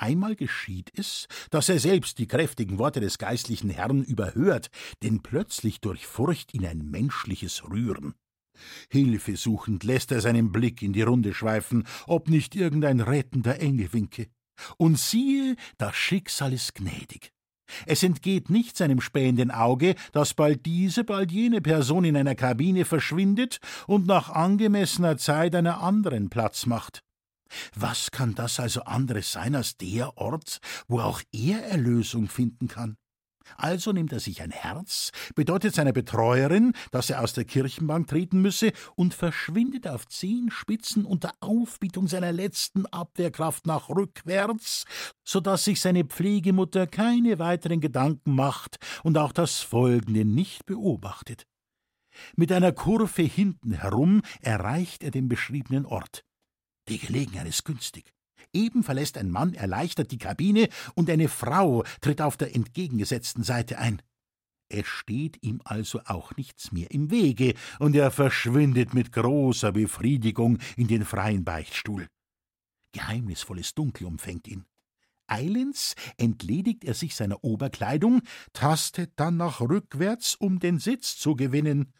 Einmal 0.00 0.34
geschieht 0.34 0.90
es, 0.96 1.28
dass 1.50 1.68
er 1.68 1.78
selbst 1.78 2.18
die 2.18 2.26
kräftigen 2.26 2.78
Worte 2.78 3.00
des 3.00 3.18
geistlichen 3.18 3.68
Herrn 3.68 4.02
überhört, 4.02 4.70
denn 5.02 5.20
plötzlich 5.20 5.82
durchfurcht 5.82 6.54
ihn 6.54 6.64
ein 6.64 6.90
menschliches 6.90 7.68
Rühren. 7.68 8.14
Hilfesuchend 8.88 9.84
lässt 9.84 10.10
er 10.10 10.22
seinen 10.22 10.52
Blick 10.52 10.80
in 10.80 10.94
die 10.94 11.02
Runde 11.02 11.34
schweifen, 11.34 11.86
ob 12.06 12.30
nicht 12.30 12.56
irgendein 12.56 13.00
rettender 13.00 13.60
Engel 13.60 13.92
winke. 13.92 14.28
Und 14.78 14.98
siehe, 14.98 15.56
das 15.76 15.94
Schicksal 15.96 16.54
ist 16.54 16.74
gnädig. 16.74 17.30
Es 17.84 18.02
entgeht 18.02 18.48
nicht 18.48 18.78
seinem 18.78 19.02
spähenden 19.02 19.50
Auge, 19.50 19.96
dass 20.12 20.32
bald 20.32 20.64
diese, 20.64 21.04
bald 21.04 21.30
jene 21.30 21.60
Person 21.60 22.04
in 22.04 22.16
einer 22.16 22.34
Kabine 22.34 22.86
verschwindet 22.86 23.60
und 23.86 24.06
nach 24.06 24.30
angemessener 24.30 25.18
Zeit 25.18 25.54
einer 25.54 25.82
anderen 25.82 26.30
Platz 26.30 26.64
macht. 26.64 27.02
Was 27.74 28.10
kann 28.10 28.34
das 28.34 28.60
also 28.60 28.82
anderes 28.82 29.32
sein 29.32 29.54
als 29.54 29.76
der 29.76 30.16
Ort, 30.16 30.58
wo 30.88 31.00
auch 31.00 31.22
er 31.32 31.64
Erlösung 31.64 32.28
finden 32.28 32.68
kann? 32.68 32.96
Also 33.56 33.92
nimmt 33.92 34.12
er 34.12 34.20
sich 34.20 34.42
ein 34.42 34.50
Herz, 34.50 35.10
bedeutet 35.34 35.74
seiner 35.74 35.92
Betreuerin, 35.92 36.72
dass 36.90 37.10
er 37.10 37.22
aus 37.22 37.32
der 37.32 37.44
Kirchenbank 37.44 38.08
treten 38.08 38.40
müsse 38.40 38.72
und 38.96 39.14
verschwindet 39.14 39.86
auf 39.86 40.06
zehn 40.06 40.50
Spitzen 40.50 41.04
unter 41.04 41.32
Aufbietung 41.40 42.08
seiner 42.08 42.32
letzten 42.32 42.86
Abwehrkraft 42.86 43.66
nach 43.66 43.88
rückwärts, 43.88 44.84
so 45.24 45.40
dass 45.40 45.64
sich 45.64 45.80
seine 45.80 46.04
Pflegemutter 46.04 46.86
keine 46.86 47.38
weiteren 47.38 47.80
Gedanken 47.80 48.34
macht 48.34 48.78
und 49.02 49.18
auch 49.18 49.32
das 49.32 49.60
Folgende 49.60 50.24
nicht 50.24 50.66
beobachtet. 50.66 51.46
Mit 52.36 52.52
einer 52.52 52.72
Kurve 52.72 53.22
hinten 53.22 53.72
herum 53.72 54.22
erreicht 54.40 55.02
er 55.04 55.10
den 55.10 55.28
beschriebenen 55.28 55.86
Ort. 55.86 56.24
Die 56.90 56.98
Gelegenheit 56.98 57.46
ist 57.46 57.64
günstig. 57.64 58.12
Eben 58.52 58.82
verlässt 58.82 59.16
ein 59.16 59.30
Mann 59.30 59.54
erleichtert 59.54 60.10
die 60.10 60.18
Kabine 60.18 60.68
und 60.96 61.08
eine 61.08 61.28
Frau 61.28 61.84
tritt 62.00 62.20
auf 62.20 62.36
der 62.36 62.54
entgegengesetzten 62.56 63.44
Seite 63.44 63.78
ein. 63.78 64.02
Es 64.68 64.86
steht 64.86 65.38
ihm 65.42 65.60
also 65.64 66.00
auch 66.04 66.36
nichts 66.36 66.72
mehr 66.72 66.90
im 66.90 67.10
Wege, 67.10 67.54
und 67.78 67.94
er 67.94 68.10
verschwindet 68.10 68.92
mit 68.92 69.12
großer 69.12 69.72
Befriedigung 69.72 70.58
in 70.76 70.88
den 70.88 71.04
freien 71.04 71.44
Beichtstuhl. 71.44 72.08
Geheimnisvolles 72.92 73.74
Dunkel 73.74 74.06
umfängt 74.06 74.48
ihn. 74.48 74.64
Eilends 75.28 75.94
entledigt 76.18 76.84
er 76.84 76.94
sich 76.94 77.14
seiner 77.14 77.44
Oberkleidung, 77.44 78.22
tastet 78.52 79.12
dann 79.14 79.36
nach 79.36 79.60
rückwärts, 79.60 80.34
um 80.34 80.58
den 80.58 80.80
Sitz 80.80 81.16
zu 81.16 81.36
gewinnen. 81.36 81.92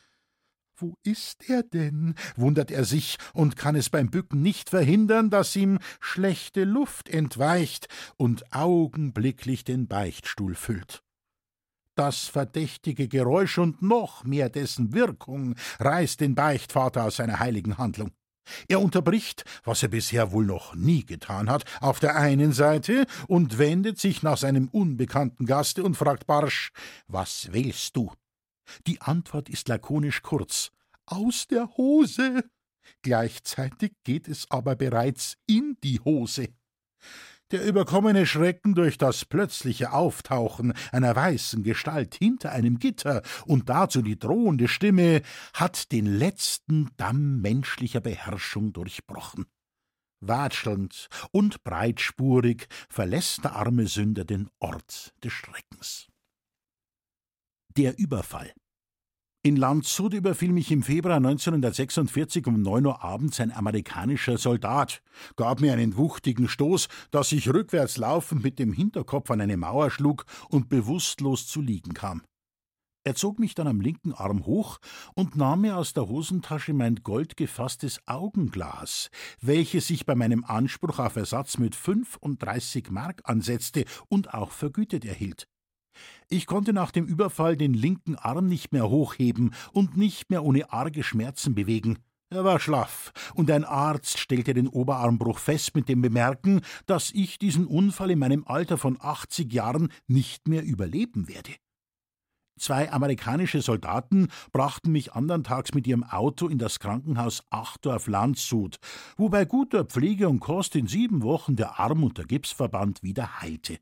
Wo 0.81 0.95
ist 1.03 1.51
er 1.51 1.63
denn? 1.63 2.15
wundert 2.37 2.71
er 2.71 2.87
sich 2.87 3.19
und 3.35 3.57
kann 3.57 3.77
es 3.77 3.91
beim 3.91 4.11
Bücken 4.11 4.41
nicht 4.41 4.71
verhindern, 4.71 5.29
dass 5.29 5.55
ihm 5.55 5.79
schlechte 6.01 6.65
Luft 6.65 7.11
entweicht 7.11 7.89
und 8.17 8.51
augenblicklich 8.55 9.65
den 9.65 9.89
Beichtstuhl 9.89 10.55
füllt. 10.55 11.03
Das 11.97 12.29
verdächtige 12.29 13.09
Geräusch 13.09 13.59
und 13.59 13.83
noch 13.83 14.25
mehr 14.25 14.49
dessen 14.49 14.95
Wirkung 14.95 15.55
reißt 15.81 16.21
den 16.21 16.35
Beichtvater 16.35 17.05
aus 17.05 17.17
seiner 17.17 17.41
heiligen 17.41 17.77
Handlung. 17.77 18.13
Er 18.69 18.81
unterbricht, 18.81 19.45
was 19.65 19.83
er 19.83 19.91
bisher 19.91 20.33
wohl 20.33 20.47
noch 20.47 20.75
nie 20.75 21.05
getan 21.05 21.51
hat, 21.51 21.65
auf 21.83 22.01
der 22.01 22.17
einen 22.17 22.53
Seite 22.53 23.05
und 23.29 23.59
wendet 23.59 23.99
sich 23.99 24.23
nach 24.23 24.39
seinem 24.39 24.69
unbekannten 24.69 25.45
Gaste 25.45 25.85
und 25.85 25.97
fragt 25.97 26.27
barsch: 26.27 26.73
Was 27.07 27.49
willst 27.53 27.97
du? 27.97 28.11
Die 28.87 29.01
Antwort 29.01 29.49
ist 29.49 29.69
lakonisch 29.69 30.23
kurz 30.23 30.71
aus 31.07 31.47
der 31.47 31.77
Hose. 31.77 32.45
Gleichzeitig 33.03 33.93
geht 34.05 34.29
es 34.29 34.51
aber 34.51 34.77
bereits 34.77 35.37
in 35.47 35.77
die 35.83 36.01
Hose. 36.01 36.49
Der 37.51 37.65
überkommene 37.65 38.27
Schrecken 38.27 38.75
durch 38.75 38.97
das 38.97 39.25
plötzliche 39.25 39.93
Auftauchen 39.93 40.73
einer 40.93 41.17
weißen 41.17 41.65
Gestalt 41.65 42.15
hinter 42.15 42.53
einem 42.53 42.79
Gitter 42.79 43.23
und 43.45 43.69
dazu 43.69 44.03
die 44.03 44.19
drohende 44.19 44.69
Stimme 44.69 45.23
hat 45.53 45.91
den 45.91 46.07
letzten 46.07 46.91
Damm 46.97 47.41
menschlicher 47.41 48.01
Beherrschung 48.01 48.73
durchbrochen. 48.73 49.47
Watschelnd 50.21 51.09
und 51.33 51.65
breitspurig 51.65 52.69
verlässt 52.89 53.43
der 53.43 53.57
arme 53.57 53.89
Sünder 53.89 54.25
den 54.25 54.49
Ort 54.61 55.15
des 55.25 55.33
Schreckens. 55.33 56.10
Der 57.77 57.99
Überfall 57.99 58.53
in 59.43 59.57
Landshut 59.57 60.13
überfiel 60.13 60.53
mich 60.53 60.71
im 60.71 60.83
Februar 60.83 61.17
1946 61.17 62.47
um 62.47 62.61
neun 62.61 62.85
Uhr 62.85 63.03
abends 63.03 63.41
ein 63.41 63.53
amerikanischer 63.53 64.37
Soldat, 64.37 65.03
gab 65.37 65.63
mir 65.63 65.73
einen 65.73 65.97
wuchtigen 65.97 66.47
Stoß, 66.47 66.89
dass 67.11 67.33
ich 67.33 67.49
rückwärts 67.49 67.97
laufend 67.97 68.43
mit 68.43 68.59
dem 68.59 68.75
Hinterkopf 68.75 69.31
an 69.31 69.41
eine 69.41 69.57
Mauer 69.57 69.91
schlug 69.91 70.27
und 70.51 70.69
bewusstlos 70.69 71.47
zu 71.47 71.63
liegen 71.63 71.95
kam. 71.95 72.23
Er 73.03 73.15
zog 73.15 73.39
mich 73.39 73.55
dann 73.55 73.67
am 73.67 73.81
linken 73.81 74.13
Arm 74.13 74.45
hoch 74.45 74.79
und 75.15 75.37
nahm 75.37 75.63
mir 75.63 75.79
aus 75.79 75.95
der 75.95 76.07
Hosentasche 76.07 76.75
mein 76.75 76.97
goldgefasstes 76.97 78.01
Augenglas, 78.07 79.09
welches 79.41 79.87
sich 79.87 80.05
bei 80.05 80.15
meinem 80.15 80.45
Anspruch 80.45 80.99
auf 80.99 81.17
Ersatz 81.17 81.57
mit 81.57 81.75
35 81.75 82.91
Mark 82.91 83.23
ansetzte 83.25 83.87
und 84.09 84.35
auch 84.35 84.51
vergütet 84.51 85.07
erhielt. 85.07 85.49
Ich 86.29 86.47
konnte 86.47 86.73
nach 86.73 86.91
dem 86.91 87.07
Überfall 87.07 87.57
den 87.57 87.75
linken 87.75 88.17
Arm 88.17 88.47
nicht 88.47 88.73
mehr 88.73 88.89
hochheben 88.89 89.55
und 89.73 89.97
nicht 89.97 90.31
mehr 90.31 90.45
ohne 90.45 90.73
arge 90.73 91.03
Schmerzen 91.03 91.55
bewegen. 91.55 91.99
Er 92.33 92.45
war 92.45 92.61
schlaff, 92.61 93.13
und 93.35 93.51
ein 93.51 93.65
Arzt 93.65 94.19
stellte 94.19 94.55
den 94.55 94.69
Oberarmbruch 94.69 95.41
fest 95.41 95.75
mit 95.75 95.89
dem 95.89 96.01
Bemerken, 96.01 96.61
dass 96.87 97.11
ich 97.11 97.41
diesen 97.41 97.67
Unfall 97.67 98.13
in 98.13 98.21
meinem 98.21 98.45
Alter 98.47 98.79
von 98.79 98.97
80 99.01 99.53
Jahren 99.53 99.91
nicht 100.07 100.47
mehr 100.47 100.63
überleben 100.63 101.27
werde. 101.27 101.51
Zwei 102.57 102.93
amerikanische 102.93 103.63
Soldaten 103.63 104.29
brachten 104.53 104.93
mich 104.93 105.15
andern 105.15 105.43
Tags 105.43 105.75
mit 105.75 105.87
ihrem 105.89 106.05
Auto 106.05 106.47
in 106.47 106.59
das 106.59 106.79
Krankenhaus 106.79 107.43
Achdorf 107.51 108.07
Landshut, 108.07 108.77
wo 109.17 109.29
bei 109.29 109.45
guter 109.45 109.85
Pflege 109.85 110.29
und 110.29 110.39
Kost 110.39 110.77
in 110.77 110.87
sieben 110.87 111.23
Wochen 111.23 111.57
der 111.57 111.81
Arm 111.81 112.05
und 112.05 112.19
der 112.19 112.27
Gipsverband 112.27 113.03
wieder 113.03 113.41
heilte. 113.41 113.79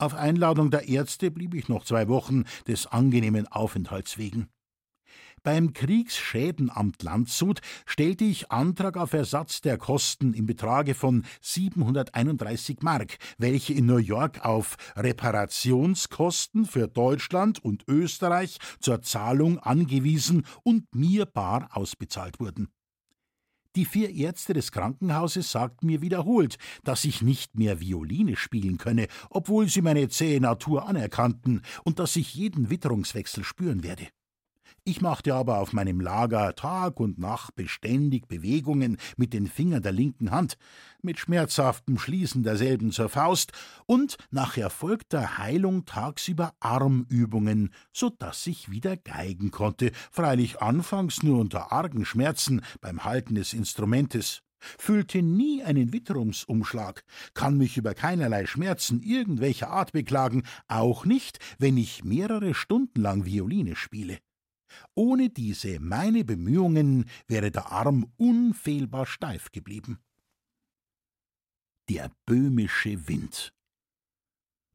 Auf 0.00 0.14
Einladung 0.14 0.70
der 0.70 0.88
Ärzte 0.88 1.32
blieb 1.32 1.54
ich 1.54 1.68
noch 1.68 1.84
zwei 1.84 2.06
Wochen 2.06 2.44
des 2.68 2.86
angenehmen 2.86 3.48
Aufenthalts 3.48 4.16
wegen. 4.16 4.48
Beim 5.42 5.72
Kriegsschädenamt 5.72 7.02
Landshut 7.02 7.60
stellte 7.84 8.24
ich 8.24 8.52
Antrag 8.52 8.96
auf 8.96 9.12
Ersatz 9.12 9.60
der 9.60 9.76
Kosten 9.76 10.34
im 10.34 10.46
Betrage 10.46 10.94
von 10.94 11.24
731 11.40 12.78
Mark, 12.82 13.18
welche 13.38 13.72
in 13.72 13.86
New 13.86 13.96
York 13.96 14.44
auf 14.44 14.76
Reparationskosten 14.94 16.64
für 16.64 16.86
Deutschland 16.86 17.64
und 17.64 17.84
Österreich 17.88 18.58
zur 18.78 19.02
Zahlung 19.02 19.58
angewiesen 19.58 20.46
und 20.62 20.94
mir 20.94 21.26
bar 21.26 21.70
ausbezahlt 21.72 22.38
wurden. 22.38 22.68
Die 23.76 23.84
vier 23.84 24.10
Ärzte 24.10 24.54
des 24.54 24.72
Krankenhauses 24.72 25.50
sagten 25.50 25.86
mir 25.86 26.00
wiederholt, 26.00 26.56
dass 26.84 27.04
ich 27.04 27.22
nicht 27.22 27.58
mehr 27.58 27.80
Violine 27.80 28.36
spielen 28.36 28.78
könne, 28.78 29.08
obwohl 29.30 29.68
sie 29.68 29.82
meine 29.82 30.08
zähe 30.08 30.40
Natur 30.40 30.88
anerkannten 30.88 31.62
und 31.84 31.98
dass 31.98 32.16
ich 32.16 32.34
jeden 32.34 32.70
Witterungswechsel 32.70 33.44
spüren 33.44 33.82
werde. 33.82 34.08
Ich 34.88 35.02
machte 35.02 35.34
aber 35.34 35.58
auf 35.58 35.74
meinem 35.74 36.00
Lager 36.00 36.54
Tag 36.54 36.98
und 36.98 37.18
Nacht 37.18 37.54
beständig 37.54 38.26
Bewegungen 38.26 38.96
mit 39.18 39.34
den 39.34 39.46
Fingern 39.46 39.82
der 39.82 39.92
linken 39.92 40.30
Hand, 40.30 40.56
mit 41.02 41.18
schmerzhaftem 41.18 41.98
Schließen 41.98 42.42
derselben 42.42 42.90
zur 42.90 43.10
Faust 43.10 43.52
und 43.84 44.16
nach 44.30 44.56
erfolgter 44.56 45.36
Heilung 45.36 45.84
tagsüber 45.84 46.54
Armübungen, 46.60 47.74
so 47.92 48.08
dass 48.08 48.46
ich 48.46 48.70
wieder 48.70 48.96
geigen 48.96 49.50
konnte, 49.50 49.92
freilich 50.10 50.62
anfangs 50.62 51.22
nur 51.22 51.38
unter 51.38 51.70
argen 51.70 52.06
Schmerzen 52.06 52.62
beim 52.80 53.04
Halten 53.04 53.34
des 53.34 53.52
Instrumentes 53.52 54.40
fühlte 54.58 55.20
nie 55.22 55.62
einen 55.62 55.92
Witterungsumschlag, 55.92 57.04
kann 57.34 57.58
mich 57.58 57.76
über 57.76 57.92
keinerlei 57.92 58.46
Schmerzen 58.46 59.02
irgendwelcher 59.02 59.68
Art 59.68 59.92
beklagen, 59.92 60.44
auch 60.66 61.04
nicht, 61.04 61.38
wenn 61.58 61.76
ich 61.76 62.04
mehrere 62.04 62.54
Stunden 62.54 63.02
lang 63.02 63.26
Violine 63.26 63.76
spiele. 63.76 64.18
Ohne 64.94 65.30
diese 65.30 65.80
meine 65.80 66.24
Bemühungen 66.24 67.06
wäre 67.26 67.50
der 67.50 67.72
Arm 67.72 68.12
unfehlbar 68.16 69.06
steif 69.06 69.50
geblieben. 69.52 69.98
Der 71.88 72.10
böhmische 72.26 73.08
Wind. 73.08 73.52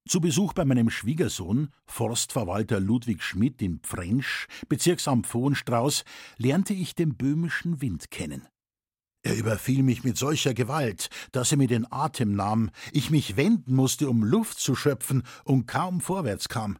Zu 0.05 0.19
Besuch 0.19 0.51
bei 0.53 0.65
meinem 0.65 0.89
Schwiegersohn, 0.89 1.69
Forstverwalter 1.85 2.81
Ludwig 2.81 3.23
Schmidt 3.23 3.61
in 3.61 3.79
Pfrensch, 3.79 4.47
Bezirksamt 4.67 5.27
Vohenstrauß, 5.27 6.03
lernte 6.37 6.73
ich 6.73 6.93
den 6.93 7.15
böhmischen 7.15 7.81
Wind 7.81 8.11
kennen. 8.11 8.45
Er 9.25 9.37
überfiel 9.37 9.83
mich 9.83 10.03
mit 10.03 10.17
solcher 10.17 10.53
Gewalt, 10.53 11.09
dass 11.31 11.51
er 11.51 11.57
mir 11.57 11.69
den 11.69 11.89
Atem 11.89 12.35
nahm, 12.35 12.69
ich 12.91 13.09
mich 13.09 13.37
wenden 13.37 13.73
musste, 13.73 14.09
um 14.09 14.25
Luft 14.25 14.59
zu 14.59 14.75
schöpfen 14.75 15.23
und 15.45 15.65
kaum 15.65 16.01
vorwärts 16.01 16.49
kam. 16.49 16.77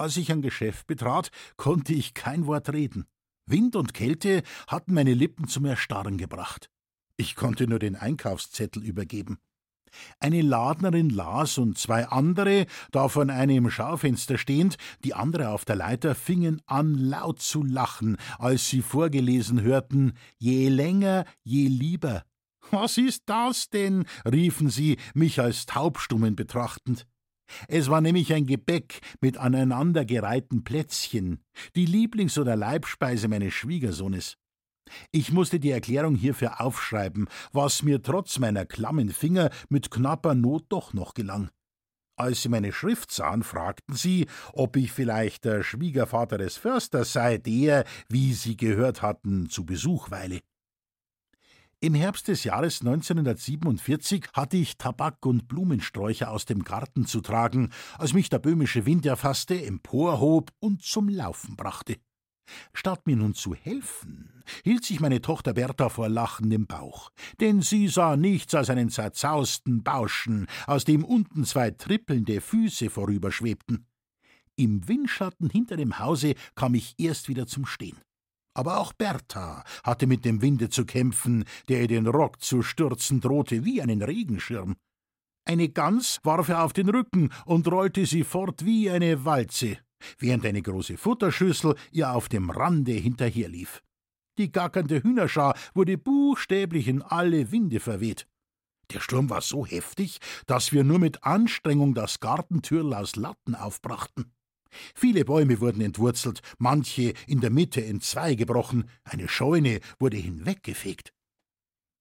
Als 0.00 0.16
ich 0.16 0.32
ein 0.32 0.40
Geschäft 0.40 0.86
betrat, 0.86 1.30
konnte 1.58 1.92
ich 1.92 2.14
kein 2.14 2.46
Wort 2.46 2.72
reden. 2.72 3.04
Wind 3.44 3.76
und 3.76 3.92
Kälte 3.92 4.42
hatten 4.66 4.94
meine 4.94 5.12
Lippen 5.12 5.46
zum 5.46 5.66
Erstarren 5.66 6.16
gebracht. 6.16 6.70
Ich 7.18 7.36
konnte 7.36 7.66
nur 7.66 7.78
den 7.78 7.96
Einkaufszettel 7.96 8.82
übergeben. 8.82 9.36
Eine 10.18 10.40
Ladnerin 10.40 11.10
las 11.10 11.58
und 11.58 11.76
zwei 11.76 12.06
andere, 12.08 12.64
davon 12.92 13.28
eine 13.28 13.56
im 13.56 13.68
Schaufenster 13.70 14.38
stehend, 14.38 14.78
die 15.04 15.12
andere 15.12 15.50
auf 15.50 15.66
der 15.66 15.76
Leiter, 15.76 16.14
fingen 16.14 16.62
an 16.64 16.94
laut 16.94 17.42
zu 17.42 17.62
lachen, 17.62 18.16
als 18.38 18.70
sie 18.70 18.80
vorgelesen 18.80 19.60
hörten 19.60 20.14
Je 20.38 20.70
länger, 20.70 21.26
je 21.42 21.66
lieber. 21.66 22.24
Was 22.70 22.96
ist 22.96 23.24
das 23.26 23.68
denn? 23.68 24.06
riefen 24.24 24.70
sie, 24.70 24.96
mich 25.12 25.40
als 25.40 25.66
Taubstummen 25.66 26.36
betrachtend. 26.36 27.06
Es 27.68 27.88
war 27.88 28.00
nämlich 28.00 28.32
ein 28.32 28.46
Gebäck 28.46 29.00
mit 29.20 29.36
aneinandergereihten 29.36 30.64
Plätzchen, 30.64 31.42
die 31.76 31.86
Lieblings- 31.86 32.38
oder 32.38 32.56
Leibspeise 32.56 33.28
meines 33.28 33.54
Schwiegersohnes. 33.54 34.36
Ich 35.12 35.32
musste 35.32 35.60
die 35.60 35.70
Erklärung 35.70 36.16
hierfür 36.16 36.60
aufschreiben, 36.60 37.28
was 37.52 37.82
mir 37.82 38.02
trotz 38.02 38.38
meiner 38.38 38.66
klammen 38.66 39.10
Finger 39.10 39.50
mit 39.68 39.90
knapper 39.90 40.34
Not 40.34 40.64
doch 40.68 40.92
noch 40.92 41.14
gelang. 41.14 41.50
Als 42.16 42.42
sie 42.42 42.50
meine 42.50 42.72
Schrift 42.72 43.10
sahen, 43.10 43.42
fragten 43.42 43.94
sie, 43.94 44.26
ob 44.52 44.76
ich 44.76 44.92
vielleicht 44.92 45.46
der 45.46 45.62
Schwiegervater 45.62 46.36
des 46.36 46.58
Försters 46.58 47.14
sei, 47.14 47.38
der, 47.38 47.84
wie 48.10 48.34
sie 48.34 48.58
gehört 48.58 49.00
hatten, 49.00 49.48
zu 49.48 49.64
Besuch 49.64 50.10
weile. 50.10 50.40
Im 51.82 51.94
Herbst 51.94 52.28
des 52.28 52.44
Jahres 52.44 52.82
1947 52.82 54.26
hatte 54.34 54.58
ich 54.58 54.76
Tabak 54.76 55.24
und 55.24 55.48
Blumensträucher 55.48 56.30
aus 56.30 56.44
dem 56.44 56.62
Garten 56.62 57.06
zu 57.06 57.22
tragen, 57.22 57.70
als 57.96 58.12
mich 58.12 58.28
der 58.28 58.38
böhmische 58.38 58.84
Wind 58.84 59.06
erfasste, 59.06 59.64
emporhob 59.64 60.52
und 60.60 60.82
zum 60.82 61.08
Laufen 61.08 61.56
brachte. 61.56 61.96
Statt 62.74 63.06
mir 63.06 63.16
nun 63.16 63.32
zu 63.32 63.54
helfen, 63.54 64.42
hielt 64.62 64.84
sich 64.84 65.00
meine 65.00 65.22
Tochter 65.22 65.54
Bertha 65.54 65.88
vor 65.88 66.10
Lachen 66.10 66.52
im 66.52 66.66
Bauch, 66.66 67.12
denn 67.40 67.62
sie 67.62 67.88
sah 67.88 68.14
nichts 68.14 68.54
als 68.54 68.68
einen 68.68 68.90
zerzausten 68.90 69.82
Bauschen, 69.82 70.48
aus 70.66 70.84
dem 70.84 71.02
unten 71.02 71.46
zwei 71.46 71.70
trippelnde 71.70 72.42
Füße 72.42 72.90
vorüberschwebten. 72.90 73.86
Im 74.54 74.86
Windschatten 74.86 75.48
hinter 75.48 75.78
dem 75.78 75.98
Hause 75.98 76.34
kam 76.54 76.74
ich 76.74 76.94
erst 76.98 77.28
wieder 77.28 77.46
zum 77.46 77.64
Stehen. 77.64 77.96
Aber 78.54 78.78
auch 78.78 78.92
Bertha 78.92 79.64
hatte 79.84 80.06
mit 80.06 80.24
dem 80.24 80.42
Winde 80.42 80.70
zu 80.70 80.84
kämpfen, 80.84 81.44
der 81.68 81.82
ihr 81.82 81.88
den 81.88 82.06
Rock 82.06 82.42
zu 82.42 82.62
stürzen 82.62 83.20
drohte 83.20 83.64
wie 83.64 83.80
einen 83.80 84.02
Regenschirm. 84.02 84.76
Eine 85.44 85.68
Gans 85.68 86.18
warf 86.22 86.48
er 86.48 86.64
auf 86.64 86.72
den 86.72 86.88
Rücken 86.88 87.30
und 87.44 87.70
rollte 87.70 88.06
sie 88.06 88.24
fort 88.24 88.64
wie 88.64 88.90
eine 88.90 89.24
Walze, 89.24 89.78
während 90.18 90.44
eine 90.46 90.62
große 90.62 90.96
Futterschüssel 90.96 91.74
ihr 91.92 92.12
auf 92.12 92.28
dem 92.28 92.50
Rande 92.50 92.92
hinterherlief. 92.92 93.82
Die 94.38 94.52
gackernde 94.52 95.02
Hühnerschar 95.02 95.56
wurde 95.74 95.98
buchstäblich 95.98 96.88
in 96.88 97.02
alle 97.02 97.52
Winde 97.52 97.80
verweht. 97.80 98.26
Der 98.92 99.00
Sturm 99.00 99.30
war 99.30 99.40
so 99.40 99.66
heftig, 99.66 100.18
dass 100.46 100.72
wir 100.72 100.82
nur 100.82 100.98
mit 100.98 101.22
Anstrengung 101.24 101.94
das 101.94 102.20
Gartentürl 102.20 102.92
aus 102.94 103.16
Latten 103.16 103.54
aufbrachten. 103.54 104.32
Viele 104.94 105.24
Bäume 105.24 105.60
wurden 105.60 105.80
entwurzelt, 105.80 106.40
manche 106.58 107.14
in 107.26 107.40
der 107.40 107.50
Mitte 107.50 107.84
entzwei 107.84 108.34
gebrochen, 108.34 108.88
eine 109.04 109.28
Scheune 109.28 109.80
wurde 109.98 110.16
hinweggefegt. 110.16 111.12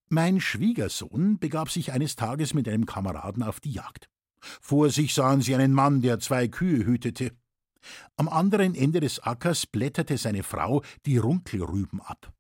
Mein 0.10 0.42
Schwiegersohn 0.42 1.38
begab 1.40 1.70
sich 1.70 1.92
eines 1.92 2.16
Tages 2.16 2.54
mit 2.54 2.68
einem 2.68 2.86
Kameraden 2.86 3.44
auf 3.44 3.60
die 3.60 3.72
Jagd. 3.72 4.10
Vor 4.42 4.90
sich 4.90 5.14
sahen 5.14 5.42
sie 5.42 5.54
einen 5.54 5.74
Mann, 5.74 6.02
der 6.02 6.20
zwei 6.20 6.48
Kühe 6.48 6.86
hütete. 6.86 7.32
Am 8.17 8.28
anderen 8.28 8.76
Ende 8.76 9.00
des 9.00 9.20
Ackers 9.20 9.67
blätterte 9.67 10.17
seine 10.17 10.43
Frau 10.43 10.84
die 11.06 11.17
Runkelrüben 11.17 12.02
ab. 12.02 12.34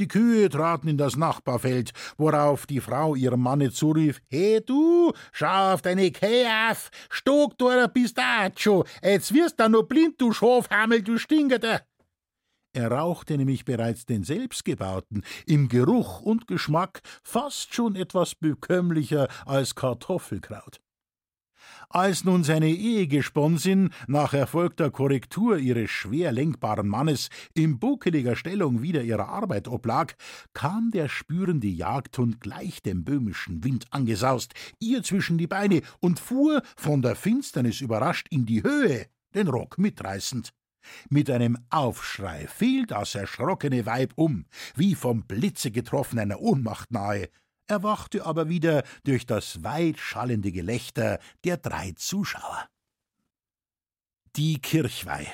Die 0.00 0.08
Kühe 0.08 0.48
traten 0.48 0.88
in 0.88 0.96
das 0.96 1.16
Nachbarfeld, 1.16 1.92
worauf 2.16 2.64
die 2.64 2.80
Frau 2.80 3.14
ihrem 3.14 3.42
Manne 3.42 3.70
zurief: 3.70 4.22
He 4.28 4.60
du, 4.64 5.12
schau 5.30 5.74
auf 5.74 5.82
deine 5.82 6.10
Kähe 6.10 6.48
auf, 6.70 6.90
stock 7.10 7.58
du 7.58 7.68
ein 7.68 7.92
Pistacho, 7.92 8.86
jetzt 9.02 9.34
wirst 9.34 9.60
du 9.60 9.68
noch 9.68 9.82
blind, 9.82 10.18
du 10.18 10.32
Schafhammel, 10.32 11.02
du 11.02 11.18
Stingerter. 11.18 11.82
Er 12.72 12.90
rauchte 12.90 13.36
nämlich 13.36 13.66
bereits 13.66 14.06
den 14.06 14.24
selbstgebauten, 14.24 15.22
im 15.44 15.68
Geruch 15.68 16.22
und 16.22 16.46
Geschmack 16.46 17.02
fast 17.22 17.74
schon 17.74 17.94
etwas 17.94 18.34
bekömmlicher 18.34 19.28
als 19.44 19.74
Kartoffelkraut. 19.74 20.80
Als 21.92 22.22
nun 22.22 22.44
seine 22.44 22.68
Ehegesponsin 22.68 23.90
nach 24.06 24.32
erfolgter 24.32 24.92
Korrektur 24.92 25.58
ihres 25.58 25.90
schwer 25.90 26.30
lenkbaren 26.30 26.86
Mannes 26.86 27.30
in 27.52 27.80
buckeliger 27.80 28.36
Stellung 28.36 28.80
wieder 28.80 29.02
ihrer 29.02 29.28
Arbeit 29.28 29.66
oblag, 29.66 30.14
kam 30.54 30.92
der 30.92 31.08
spürende 31.08 31.66
Jagdhund 31.66 32.40
gleich 32.40 32.80
dem 32.80 33.02
böhmischen 33.02 33.64
Wind 33.64 33.86
angesaust, 33.90 34.54
ihr 34.78 35.02
zwischen 35.02 35.36
die 35.36 35.48
Beine 35.48 35.82
und 35.98 36.20
fuhr, 36.20 36.62
von 36.76 37.02
der 37.02 37.16
Finsternis 37.16 37.80
überrascht, 37.80 38.28
in 38.30 38.46
die 38.46 38.62
Höhe, 38.62 39.06
den 39.34 39.48
Rock 39.48 39.76
mitreißend. 39.76 40.52
Mit 41.08 41.28
einem 41.28 41.58
Aufschrei 41.70 42.46
fiel 42.46 42.86
das 42.86 43.16
erschrockene 43.16 43.84
Weib 43.84 44.12
um, 44.14 44.44
wie 44.76 44.94
vom 44.94 45.24
Blitze 45.24 45.72
getroffen 45.72 46.20
einer 46.20 46.40
Ohnmacht 46.40 46.92
nahe, 46.92 47.30
erwachte 47.70 48.26
aber 48.26 48.48
wieder 48.48 48.82
durch 49.04 49.26
das 49.26 49.62
weit 49.62 49.98
schallende 49.98 50.52
Gelächter 50.52 51.18
der 51.44 51.56
drei 51.56 51.92
Zuschauer. 51.92 52.68
Die 54.36 54.60
Kirchweih. 54.60 55.26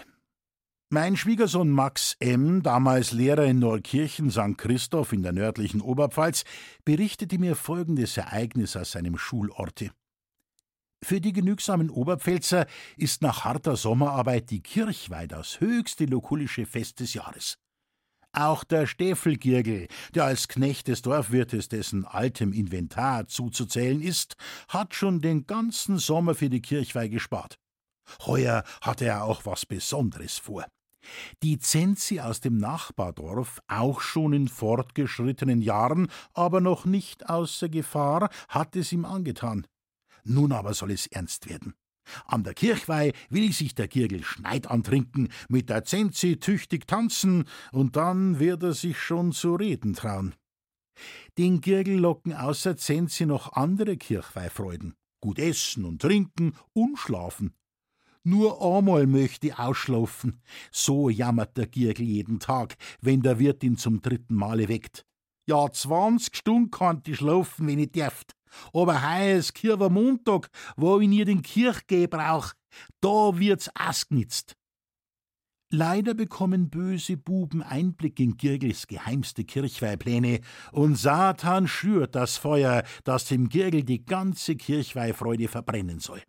Mein 0.88 1.16
Schwiegersohn 1.16 1.68
Max 1.68 2.16
M., 2.20 2.62
damals 2.62 3.10
Lehrer 3.10 3.44
in 3.44 3.58
Neukirchen 3.58 4.30
St. 4.30 4.56
Christoph 4.56 5.12
in 5.12 5.22
der 5.22 5.32
nördlichen 5.32 5.80
Oberpfalz, 5.80 6.44
berichtete 6.84 7.38
mir 7.38 7.56
folgendes 7.56 8.16
Ereignis 8.16 8.76
aus 8.76 8.92
seinem 8.92 9.18
Schulorte. 9.18 9.90
Für 11.02 11.20
die 11.20 11.32
genügsamen 11.32 11.90
Oberpfälzer 11.90 12.66
ist 12.96 13.20
nach 13.20 13.44
harter 13.44 13.76
Sommerarbeit 13.76 14.50
die 14.50 14.62
Kirchweih 14.62 15.26
das 15.26 15.60
höchste 15.60 16.04
lokulische 16.06 16.66
Fest 16.66 17.00
des 17.00 17.14
Jahres. 17.14 17.58
Auch 18.38 18.64
der 18.64 18.86
Stäfelgirgel, 18.86 19.88
der 20.14 20.24
als 20.24 20.46
Knecht 20.46 20.88
des 20.88 21.00
Dorfwirtes 21.00 21.70
dessen 21.70 22.04
altem 22.04 22.52
Inventar 22.52 23.26
zuzuzählen 23.28 24.02
ist, 24.02 24.36
hat 24.68 24.94
schon 24.94 25.22
den 25.22 25.46
ganzen 25.46 25.96
Sommer 25.96 26.34
für 26.34 26.50
die 26.50 26.60
Kirchweih 26.60 27.08
gespart. 27.08 27.56
Heuer 28.26 28.62
hatte 28.82 29.06
er 29.06 29.24
auch 29.24 29.46
was 29.46 29.64
Besonderes 29.64 30.36
vor. 30.36 30.66
Die 31.42 31.58
Zenzi 31.58 32.20
aus 32.20 32.40
dem 32.40 32.58
Nachbardorf, 32.58 33.60
auch 33.68 34.02
schon 34.02 34.34
in 34.34 34.48
fortgeschrittenen 34.48 35.62
Jahren, 35.62 36.08
aber 36.34 36.60
noch 36.60 36.84
nicht 36.84 37.30
außer 37.30 37.70
Gefahr, 37.70 38.28
hat 38.48 38.76
es 38.76 38.92
ihm 38.92 39.06
angetan. 39.06 39.66
Nun 40.24 40.52
aber 40.52 40.74
soll 40.74 40.90
es 40.90 41.06
ernst 41.06 41.48
werden. 41.48 41.72
An 42.26 42.44
der 42.44 42.54
Kirchweih 42.54 43.12
will 43.30 43.52
sich 43.52 43.74
der 43.74 43.88
Girgel 43.88 44.22
Schneid 44.22 44.70
antrinken, 44.70 45.28
mit 45.48 45.68
der 45.70 45.84
Zenzi 45.84 46.38
tüchtig 46.38 46.86
tanzen, 46.86 47.44
und 47.72 47.96
dann 47.96 48.38
wird 48.38 48.62
er 48.62 48.74
sich 48.74 48.98
schon 48.98 49.32
zu 49.32 49.54
reden 49.54 49.94
trauen. 49.94 50.34
Den 51.36 51.60
Girgel 51.60 51.98
locken 51.98 52.32
außer 52.32 52.76
Zenzi 52.76 53.26
noch 53.26 53.52
andere 53.52 53.96
Kirchweihfreuden. 53.96 54.94
Gut 55.20 55.38
essen 55.38 55.84
und 55.84 56.02
trinken 56.02 56.54
und 56.72 56.98
schlafen. 56.98 57.52
Nur 58.22 58.60
einmal 58.60 59.06
möchte 59.06 59.48
ich 59.48 59.58
ausschlafen. 59.58 60.40
So 60.72 61.10
jammert 61.10 61.56
der 61.56 61.66
Girgel 61.66 62.06
jeden 62.06 62.40
Tag, 62.40 62.76
wenn 63.00 63.22
der 63.22 63.38
Wirt 63.38 63.62
ihn 63.62 63.76
zum 63.76 64.02
dritten 64.02 64.34
Male 64.34 64.68
weckt. 64.68 65.04
Ja, 65.48 65.70
zwanzig 65.70 66.36
Stunden 66.36 66.70
kann 66.70 67.02
ich 67.06 67.18
schlafen, 67.18 67.68
wenn 67.68 67.78
ich 67.78 67.92
dürft. 67.92 68.32
Aber 68.72 69.02
heuer 69.02 69.38
ist 69.38 69.54
Kircher 69.54 69.90
Montag, 69.90 70.50
wo 70.76 71.00
ich 71.00 71.08
nie 71.08 71.24
den 71.24 71.42
Kirchgeh 71.42 72.06
brauch. 72.06 72.52
Da 73.00 73.38
wird's 73.38 73.70
ausgenitzt. 73.74 74.56
Leider 75.70 76.14
bekommen 76.14 76.70
böse 76.70 77.16
Buben 77.16 77.60
Einblick 77.62 78.20
in 78.20 78.36
Girgels 78.36 78.86
geheimste 78.86 79.42
Kirchweihpläne, 79.42 80.40
und 80.70 80.96
Satan 80.96 81.66
schürt 81.66 82.14
das 82.14 82.36
Feuer, 82.36 82.84
das 83.02 83.24
dem 83.24 83.48
Girgel 83.48 83.82
die 83.82 84.04
ganze 84.04 84.54
Kirchweihfreude 84.54 85.48
verbrennen 85.48 85.98
soll. 85.98 86.22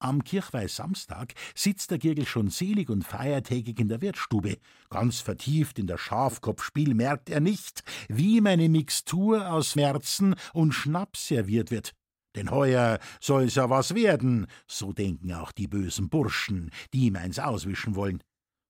Am 0.00 0.22
Kirchweihsamstag 0.22 1.34
sitzt 1.56 1.90
der 1.90 1.98
Girgel 1.98 2.24
schon 2.24 2.50
selig 2.50 2.88
und 2.88 3.04
feiertägig 3.04 3.80
in 3.80 3.88
der 3.88 4.00
Wirtsstube. 4.00 4.58
Ganz 4.90 5.20
vertieft 5.20 5.78
in 5.78 5.88
der 5.88 5.98
Schafkopfspiel 5.98 6.94
merkt 6.94 7.30
er 7.30 7.40
nicht, 7.40 7.82
wie 8.08 8.40
meine 8.40 8.68
Mixtur 8.68 9.50
aus 9.50 9.74
Märzen 9.74 10.36
und 10.52 10.72
Schnaps 10.72 11.26
serviert 11.26 11.72
wird. 11.72 11.94
Denn 12.36 12.52
heuer 12.52 13.00
soll's 13.20 13.56
ja 13.56 13.70
was 13.70 13.96
werden, 13.96 14.46
so 14.68 14.92
denken 14.92 15.32
auch 15.32 15.50
die 15.50 15.66
bösen 15.66 16.08
Burschen, 16.08 16.70
die 16.92 17.06
ihm 17.06 17.16
eins 17.16 17.40
auswischen 17.40 17.96
wollen. 17.96 18.22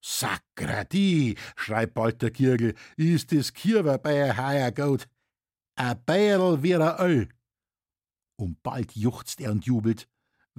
Sakrati, 0.03 1.37
schreit 1.57 1.93
bald 1.93 2.23
der 2.23 2.31
Kirgel, 2.31 2.75
ist 2.97 3.33
das 3.33 3.53
Kirwer 3.53 3.99
bei 3.99 4.35
heuer 4.35 4.71
gut. 4.71 5.07
A 5.77 5.93
Beierl 5.93 6.63
wie 6.63 6.75
a 6.77 7.05
Öl. 7.05 7.29
Und 8.37 8.63
bald 8.63 8.93
juchzt 8.93 9.41
er 9.41 9.51
und 9.51 9.67
jubelt. 9.67 10.09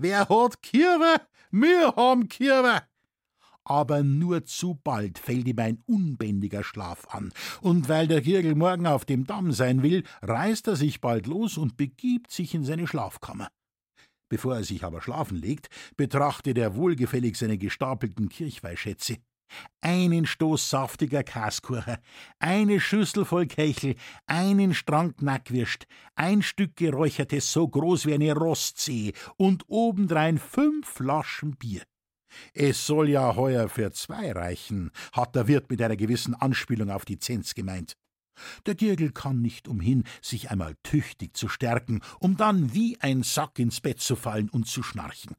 Wer 0.02 0.30
hat 0.30 0.62
Kirwe? 0.62 1.20
Wir 1.52 1.94
haben 1.94 2.30
Kirwe! 2.30 2.84
aber 3.66 4.02
nur 4.02 4.46
zu 4.46 4.80
bald 4.84 5.20
fällt 5.20 5.48
ihm 5.48 5.60
ein 5.60 5.84
unbändiger 5.86 6.64
Schlaf 6.64 7.06
an, 7.10 7.32
und 7.62 7.88
weil 7.88 8.08
der 8.08 8.22
Kirgel 8.22 8.56
morgen 8.56 8.88
auf 8.88 9.06
dem 9.06 9.28
Damm 9.28 9.52
sein 9.52 9.84
will, 9.84 10.06
reißt 10.24 10.68
er 10.68 10.76
sich 10.76 11.02
bald 11.02 11.28
los 11.28 11.56
und 11.56 11.78
begibt 11.78 12.32
sich 12.32 12.56
in 12.56 12.64
seine 12.64 12.88
Schlafkammer. 12.88 13.50
Bevor 14.28 14.56
er 14.56 14.64
sich 14.64 14.84
aber 14.84 15.04
schlafen 15.04 15.38
legt, 15.38 15.70
betrachtet 15.98 16.58
er 16.58 16.76
wohlgefällig 16.76 17.38
seine 17.38 17.60
gestapelten 17.60 18.30
Kirchweihschätze. 18.30 19.18
Einen 19.82 20.26
Stoß 20.26 20.70
saftiger 20.70 21.24
Kaskuchen, 21.24 21.98
eine 22.40 22.80
Schüssel 22.80 23.26
voll 23.26 23.48
Kechel, 23.48 23.96
einen 24.28 24.74
Strang 24.74 25.16
Knackwürst, 25.16 25.88
ein 26.16 26.42
Stück 26.42 26.76
geräuchertes 26.76 27.52
so 27.52 27.68
groß 27.68 28.06
wie 28.06 28.14
eine 28.14 28.34
Rostsee 28.34 29.14
und 29.38 29.64
obendrein 29.68 30.38
fünf 30.38 30.88
Flaschen 30.88 31.56
Bier. 31.56 31.84
Es 32.54 32.86
soll 32.86 33.10
ja 33.10 33.36
heuer 33.36 33.70
für 33.70 33.92
zwei 33.92 34.32
reichen, 34.32 34.92
hat 35.14 35.36
der 35.36 35.48
Wirt 35.48 35.70
mit 35.70 35.82
einer 35.82 35.96
gewissen 35.96 36.36
Anspielung 36.36 36.90
auf 36.90 37.06
die 37.06 37.20
Zenz 37.20 37.56
gemeint. 37.56 37.96
Der 38.66 38.76
Girgel 38.76 39.12
kann 39.12 39.42
nicht 39.42 39.68
umhin, 39.68 40.04
sich 40.22 40.50
einmal 40.50 40.76
tüchtig 40.84 41.36
zu 41.36 41.50
stärken, 41.50 42.02
um 42.20 42.38
dann 42.38 42.74
wie 42.74 42.98
ein 43.02 43.24
Sack 43.24 43.60
ins 43.60 43.82
Bett 43.82 44.00
zu 44.00 44.16
fallen 44.16 44.50
und 44.50 44.68
zu 44.68 44.84
schnarchen. 44.84 45.36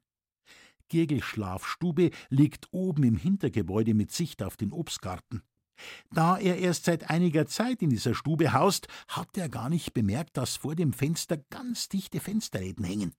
Girgels 0.91 1.23
Schlafstube 1.23 2.11
liegt 2.29 2.67
oben 2.71 3.03
im 3.03 3.15
Hintergebäude 3.15 3.93
mit 3.93 4.11
Sicht 4.11 4.43
auf 4.43 4.57
den 4.57 4.73
Obstgarten. 4.73 5.41
Da 6.11 6.37
er 6.37 6.57
erst 6.57 6.85
seit 6.85 7.09
einiger 7.09 7.47
Zeit 7.47 7.81
in 7.81 7.89
dieser 7.89 8.13
Stube 8.13 8.53
haust, 8.53 8.87
hat 9.07 9.37
er 9.37 9.47
gar 9.47 9.69
nicht 9.69 9.93
bemerkt, 9.93 10.35
dass 10.35 10.57
vor 10.57 10.75
dem 10.75 10.91
Fenster 10.91 11.37
ganz 11.49 11.87
dichte 11.87 12.19
Fensterläden 12.19 12.85
hängen. 12.85 13.13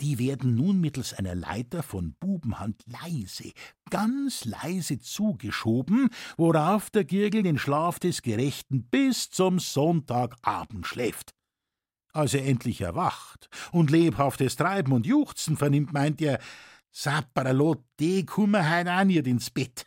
Die 0.00 0.18
werden 0.18 0.54
nun 0.54 0.80
mittels 0.80 1.12
einer 1.12 1.34
Leiter 1.34 1.82
von 1.82 2.14
Bubenhand 2.18 2.82
leise, 2.86 3.52
ganz 3.90 4.44
leise 4.44 4.98
zugeschoben, 4.98 6.08
worauf 6.36 6.88
der 6.90 7.04
Girgel 7.04 7.42
den 7.42 7.58
Schlaf 7.58 7.98
des 7.98 8.22
Gerechten 8.22 8.84
bis 8.84 9.28
zum 9.30 9.58
Sonntagabend 9.58 10.86
schläft. 10.86 11.34
Als 12.12 12.32
er 12.32 12.46
endlich 12.46 12.80
erwacht 12.80 13.50
und 13.72 13.90
lebhaftes 13.90 14.56
Treiben 14.56 14.94
und 14.94 15.04
Juchzen 15.04 15.58
vernimmt, 15.58 15.92
meint 15.92 16.22
er, 16.22 16.38
Sapperlot, 16.98 17.84
die 18.00 18.24
kummer 18.24 18.70
heut 18.70 18.88
auch 18.88 19.04
nicht 19.04 19.26
ins 19.26 19.50
Bett. 19.50 19.84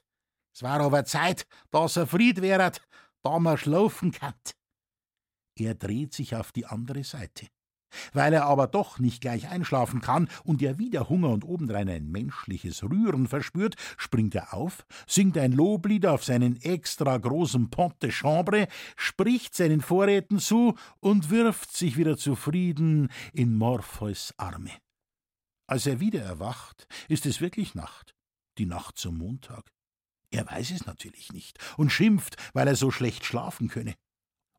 Es 0.53 0.61
war 0.61 0.79
aber 0.79 1.05
Zeit, 1.05 1.47
dass 1.71 1.97
er 1.97 2.05
Fried 2.05 2.43
wäret, 2.43 2.81
da 3.23 3.39
man 3.39 3.57
schlafen 3.57 4.11
kann. 4.11 4.35
Er 5.57 5.73
dreht 5.73 6.13
sich 6.13 6.35
auf 6.35 6.51
die 6.51 6.67
andere 6.67 7.03
Seite. 7.03 7.47
Weil 8.13 8.33
er 8.33 8.45
aber 8.45 8.67
doch 8.67 8.99
nicht 8.99 9.21
gleich 9.21 9.49
einschlafen 9.49 10.01
kann 10.01 10.29
und 10.43 10.61
er 10.61 10.77
wieder 10.77 11.09
Hunger 11.09 11.29
und 11.29 11.43
obendrein 11.43 11.89
ein 11.89 12.11
menschliches 12.11 12.83
Rühren 12.83 13.25
verspürt, 13.25 13.75
springt 13.97 14.35
er 14.35 14.53
auf, 14.53 14.85
singt 15.07 15.35
ein 15.39 15.53
Loblied 15.53 16.05
auf 16.05 16.23
seinen 16.23 16.61
extra 16.61 17.17
großen 17.17 17.71
Pont 17.71 18.03
de 18.03 18.11
Chambre, 18.11 18.67
spricht 18.95 19.55
seinen 19.55 19.81
Vorräten 19.81 20.37
zu 20.37 20.75
und 20.99 21.31
wirft 21.31 21.75
sich 21.75 21.97
wieder 21.97 22.17
zufrieden 22.17 23.09
in 23.33 23.57
Morpheus 23.57 24.31
Arme. 24.37 24.73
Als 25.69 25.85
er 25.85 25.99
wieder 25.99 26.23
erwacht, 26.23 26.87
ist 27.09 27.27
es 27.27 27.41
wirklich 27.41 27.75
Nacht, 27.75 28.15
die 28.57 28.65
Nacht 28.65 28.97
zum 28.97 29.19
Montag. 29.19 29.71
Er 30.31 30.47
weiß 30.47 30.71
es 30.71 30.87
natürlich 30.87 31.31
nicht 31.31 31.59
und 31.77 31.91
schimpft, 31.91 32.37
weil 32.53 32.67
er 32.67 32.75
so 32.75 32.89
schlecht 32.89 33.23
schlafen 33.23 33.67
könne. 33.67 33.93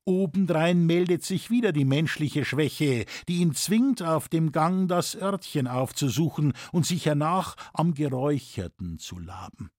Obendrein 0.04 0.86
meldet 0.86 1.24
sich 1.24 1.50
wieder 1.50 1.72
die 1.72 1.84
menschliche 1.84 2.44
Schwäche, 2.44 3.06
die 3.26 3.38
ihn 3.38 3.56
zwingt, 3.56 4.04
auf 4.04 4.28
dem 4.28 4.52
Gang 4.52 4.88
das 4.88 5.16
Örtchen 5.16 5.66
aufzusuchen 5.66 6.52
und 6.70 6.86
sich 6.86 7.06
hernach 7.06 7.56
am 7.72 7.94
Geräucherten 7.94 9.00
zu 9.00 9.18
laben. 9.18 9.70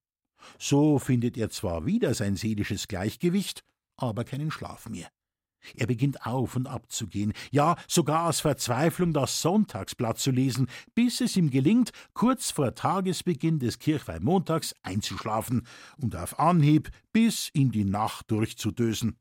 So 0.60 1.00
findet 1.00 1.38
er 1.38 1.50
zwar 1.50 1.86
wieder 1.86 2.14
sein 2.14 2.36
seelisches 2.36 2.90
Gleichgewicht, 2.90 3.64
aber 3.96 4.26
keinen 4.26 4.52
Schlaf 4.52 4.90
mehr. 4.90 5.08
Er 5.76 5.88
beginnt 5.88 6.26
auf 6.26 6.56
und 6.56 6.68
ab 6.68 6.92
zu 6.92 7.08
gehen, 7.08 7.34
ja 7.52 7.76
sogar 7.88 8.28
aus 8.28 8.40
Verzweiflung 8.40 9.14
das 9.14 9.42
Sonntagsblatt 9.42 10.20
zu 10.20 10.32
lesen, 10.32 10.68
bis 10.96 11.22
es 11.22 11.36
ihm 11.36 11.50
gelingt, 11.50 11.92
kurz 12.14 12.52
vor 12.52 12.74
Tagesbeginn 12.76 13.60
des 13.60 13.80
Kirchweihmontags 13.80 14.74
einzuschlafen 14.84 15.66
und 15.98 16.16
auf 16.16 16.40
Anhieb 16.40 16.90
bis 17.14 17.50
in 17.54 17.72
die 17.72 17.86
Nacht 17.86 18.32
durchzudösen. 18.32 19.18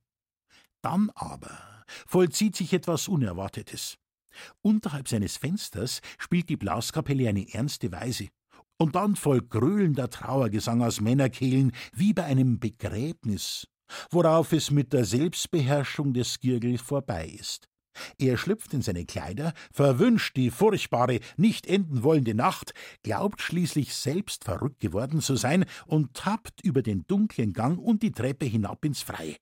Dann 0.82 1.10
aber 1.14 1.58
vollzieht 2.06 2.56
sich 2.56 2.72
etwas 2.72 3.08
Unerwartetes. 3.08 3.98
Unterhalb 4.62 5.08
seines 5.08 5.36
Fensters 5.36 6.00
spielt 6.18 6.48
die 6.48 6.56
Blaskapelle 6.56 7.28
eine 7.28 7.52
ernste 7.52 7.92
Weise. 7.92 8.28
Und 8.78 8.94
dann 8.94 9.16
folgt 9.16 9.50
gröhlender 9.50 10.08
Trauergesang 10.08 10.82
aus 10.82 11.00
Männerkehlen 11.00 11.72
wie 11.92 12.14
bei 12.14 12.24
einem 12.24 12.58
Begräbnis, 12.58 13.66
worauf 14.10 14.52
es 14.52 14.70
mit 14.70 14.92
der 14.92 15.04
Selbstbeherrschung 15.04 16.12
des 16.12 16.40
Girgel 16.40 16.78
vorbei 16.78 17.26
ist. 17.28 17.68
Er 18.18 18.36
schlüpft 18.36 18.72
in 18.72 18.82
seine 18.82 19.04
Kleider, 19.04 19.52
verwünscht 19.72 20.36
die 20.36 20.50
furchtbare, 20.50 21.20
nicht 21.36 21.66
enden 21.66 22.02
wollende 22.02 22.34
Nacht, 22.34 22.72
glaubt 23.02 23.40
schließlich 23.40 23.94
selbst 23.94 24.44
verrückt 24.44 24.80
geworden 24.80 25.20
zu 25.20 25.36
sein 25.36 25.64
und 25.86 26.14
tappt 26.14 26.64
über 26.64 26.82
den 26.82 27.06
dunklen 27.06 27.52
Gang 27.52 27.78
und 27.78 28.02
die 28.02 28.12
Treppe 28.12 28.46
hinab 28.46 28.84
ins 28.84 29.02
Freie. 29.02 29.36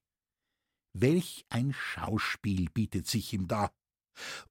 Welch 0.93 1.45
ein 1.49 1.73
Schauspiel 1.73 2.69
bietet 2.73 3.07
sich 3.07 3.33
ihm 3.33 3.47
da. 3.47 3.69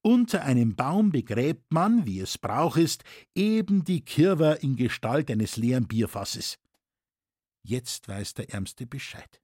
Unter 0.00 0.44
einem 0.44 0.76
Baum 0.76 1.10
begräbt 1.10 1.72
man, 1.72 2.06
wie 2.06 2.20
es 2.20 2.38
Brauch 2.38 2.76
ist, 2.76 3.04
eben 3.34 3.84
die 3.84 4.02
Kirwer 4.02 4.62
in 4.62 4.76
Gestalt 4.76 5.30
eines 5.30 5.56
leeren 5.56 5.86
Bierfasses. 5.86 6.58
Jetzt 7.62 8.08
weiß 8.08 8.34
der 8.34 8.50
Ärmste 8.50 8.86
Bescheid. 8.86 9.42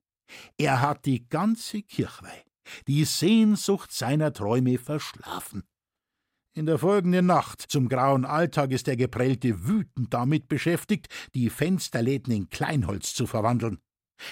Er 0.56 0.80
hat 0.80 1.06
die 1.06 1.28
ganze 1.28 1.82
Kirchweih, 1.82 2.44
die 2.86 3.04
Sehnsucht 3.04 3.92
seiner 3.92 4.32
Träume 4.32 4.78
verschlafen. 4.78 5.64
In 6.56 6.66
der 6.66 6.78
folgenden 6.78 7.26
Nacht, 7.26 7.62
zum 7.62 7.88
grauen 7.88 8.24
Alltag, 8.24 8.70
ist 8.70 8.86
der 8.86 8.96
Geprellte 8.96 9.66
wütend 9.66 10.14
damit 10.14 10.46
beschäftigt, 10.46 11.08
die 11.34 11.50
Fensterläden 11.50 12.32
in 12.32 12.48
Kleinholz 12.48 13.12
zu 13.12 13.26
verwandeln. 13.26 13.80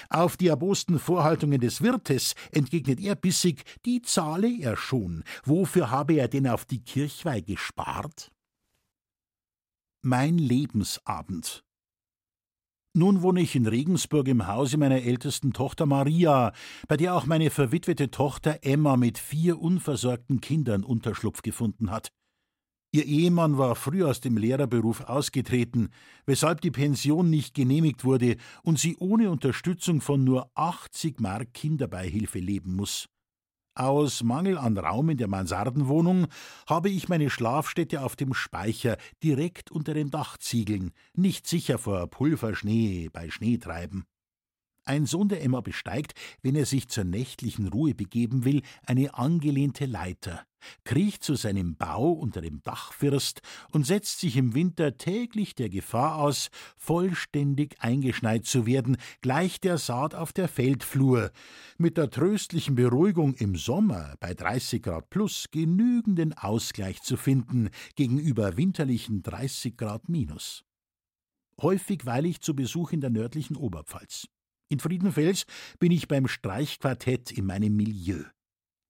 Auf 0.09 0.37
die 0.37 0.47
erbosten 0.47 0.99
Vorhaltungen 0.99 1.59
des 1.59 1.81
Wirtes 1.81 2.35
entgegnet 2.51 3.01
er 3.01 3.15
bissig, 3.15 3.63
die 3.85 4.01
zahle 4.01 4.49
er 4.61 4.77
schon. 4.77 5.25
Wofür 5.43 5.91
habe 5.91 6.13
er 6.13 6.29
denn 6.29 6.47
auf 6.47 6.63
die 6.63 6.81
Kirchweih 6.81 7.41
gespart? 7.41 8.31
Mein 10.01 10.37
Lebensabend. 10.37 11.65
Nun 12.95 13.23
wohne 13.23 13.41
ich 13.41 13.55
in 13.55 13.65
Regensburg 13.65 14.27
im 14.27 14.45
Hause 14.45 14.77
meiner 14.77 15.01
ältesten 15.01 15.51
Tochter 15.51 15.87
Maria, 15.87 16.53
bei 16.87 16.95
der 16.95 17.15
auch 17.15 17.25
meine 17.25 17.49
verwitwete 17.49 18.11
Tochter 18.11 18.59
Emma 18.61 18.97
mit 18.97 19.17
vier 19.17 19.59
unversorgten 19.59 20.41
Kindern 20.41 20.83
Unterschlupf 20.83 21.41
gefunden 21.41 21.89
hat. 21.89 22.11
Ihr 22.91 23.05
Ehemann 23.07 23.57
war 23.57 23.75
früh 23.75 24.03
aus 24.03 24.21
dem 24.21 24.37
Lehrerberuf 24.37 25.01
ausgetreten, 25.01 25.89
weshalb 26.27 26.61
die 26.61 26.69
Pension 26.69 27.31
nicht 27.31 27.55
genehmigt 27.55 28.05
wurde 28.05 28.37
und 28.61 28.77
sie 28.77 28.95
ohne 28.97 29.31
Unterstützung 29.31 29.99
von 29.99 30.23
nur 30.23 30.51
80 30.53 31.19
Mark 31.19 31.51
Kinderbeihilfe 31.55 32.37
leben 32.37 32.75
muss. 32.75 33.09
Aus 33.75 34.21
Mangel 34.21 34.59
an 34.59 34.77
Raum 34.77 35.09
in 35.09 35.17
der 35.17 35.27
Mansardenwohnung 35.27 36.27
habe 36.67 36.89
ich 36.89 37.09
meine 37.09 37.31
Schlafstätte 37.31 38.01
auf 38.03 38.15
dem 38.15 38.35
Speicher 38.35 38.97
direkt 39.23 39.71
unter 39.71 39.95
den 39.95 40.11
Dachziegeln, 40.11 40.91
nicht 41.15 41.47
sicher 41.47 41.79
vor 41.79 42.07
Pulverschnee 42.07 43.09
bei 43.11 43.31
Schneetreiben. 43.31 44.05
Ein 44.85 45.07
Sohn 45.07 45.27
der 45.29 45.41
Emma 45.41 45.61
besteigt, 45.61 46.13
wenn 46.43 46.55
er 46.55 46.67
sich 46.67 46.87
zur 46.89 47.05
nächtlichen 47.05 47.67
Ruhe 47.67 47.95
begeben 47.95 48.45
will, 48.45 48.61
eine 48.85 49.15
angelehnte 49.15 49.85
Leiter, 49.87 50.45
kriecht 50.83 51.23
zu 51.23 51.35
seinem 51.35 51.75
Bau 51.75 52.11
unter 52.11 52.41
dem 52.41 52.61
Dachfirst 52.61 53.41
und 53.71 53.85
setzt 53.85 54.19
sich 54.19 54.37
im 54.37 54.53
Winter 54.53 54.97
täglich 54.97 55.55
der 55.55 55.69
Gefahr 55.69 56.17
aus, 56.17 56.49
vollständig 56.77 57.75
eingeschneit 57.79 58.45
zu 58.45 58.65
werden, 58.65 58.97
gleich 59.21 59.59
der 59.59 59.77
Saat 59.77 60.15
auf 60.15 60.33
der 60.33 60.47
Feldflur, 60.47 61.31
mit 61.77 61.97
der 61.97 62.09
tröstlichen 62.09 62.75
Beruhigung 62.75 63.33
im 63.35 63.55
Sommer 63.55 64.15
bei 64.19 64.33
30 64.33 64.81
Grad 64.81 65.09
plus 65.09 65.47
genügenden 65.51 66.33
Ausgleich 66.33 67.01
zu 67.01 67.17
finden 67.17 67.69
gegenüber 67.95 68.57
winterlichen 68.57 69.23
30 69.23 69.77
Grad 69.77 70.09
minus. 70.09 70.63
Häufig 71.61 72.05
weile 72.05 72.27
ich 72.27 72.41
zu 72.41 72.55
Besuch 72.55 72.91
in 72.91 73.01
der 73.01 73.09
nördlichen 73.09 73.55
Oberpfalz. 73.55 74.27
In 74.69 74.79
Friedenfels 74.79 75.45
bin 75.79 75.91
ich 75.91 76.07
beim 76.07 76.27
Streichquartett 76.27 77.31
in 77.31 77.45
meinem 77.45 77.75
Milieu. 77.75 78.23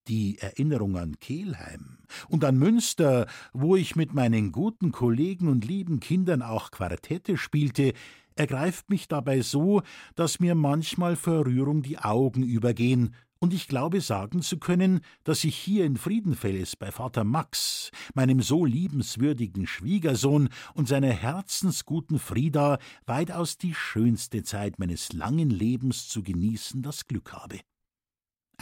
Die 0.07 0.37
Erinnerung 0.39 0.97
an 0.97 1.17
Kelheim 1.19 1.99
und 2.27 2.43
an 2.43 2.57
Münster, 2.57 3.27
wo 3.53 3.75
ich 3.77 3.95
mit 3.95 4.13
meinen 4.13 4.51
guten 4.51 4.91
Kollegen 4.91 5.47
und 5.47 5.65
lieben 5.65 6.01
Kindern 6.01 6.41
auch 6.41 6.71
Quartette 6.71 7.37
spielte, 7.37 7.93
ergreift 8.35 8.89
mich 8.89 9.07
dabei 9.07 9.41
so, 9.41 9.81
dass 10.15 10.39
mir 10.41 10.55
manchmal 10.55 11.15
vor 11.15 11.45
Rührung 11.45 11.83
die 11.83 11.99
Augen 11.99 12.43
übergehen, 12.43 13.15
und 13.43 13.53
ich 13.53 13.67
glaube 13.67 13.99
sagen 13.99 14.41
zu 14.41 14.57
können, 14.57 15.01
dass 15.25 15.43
ich 15.43 15.57
hier 15.57 15.83
in 15.83 15.97
Friedenfels 15.97 16.77
bei 16.77 16.93
Vater 16.93 17.25
Max, 17.25 17.91
meinem 18.13 18.41
so 18.41 18.63
liebenswürdigen 18.63 19.67
Schwiegersohn 19.67 20.47
und 20.75 20.87
seiner 20.87 21.11
herzensguten 21.11 22.19
Frieda 22.19 22.77
weitaus 23.05 23.57
die 23.57 23.73
schönste 23.73 24.43
Zeit 24.43 24.79
meines 24.79 25.11
langen 25.11 25.49
Lebens 25.49 26.07
zu 26.07 26.23
genießen 26.23 26.83
das 26.83 27.05
Glück 27.05 27.33
habe. 27.33 27.59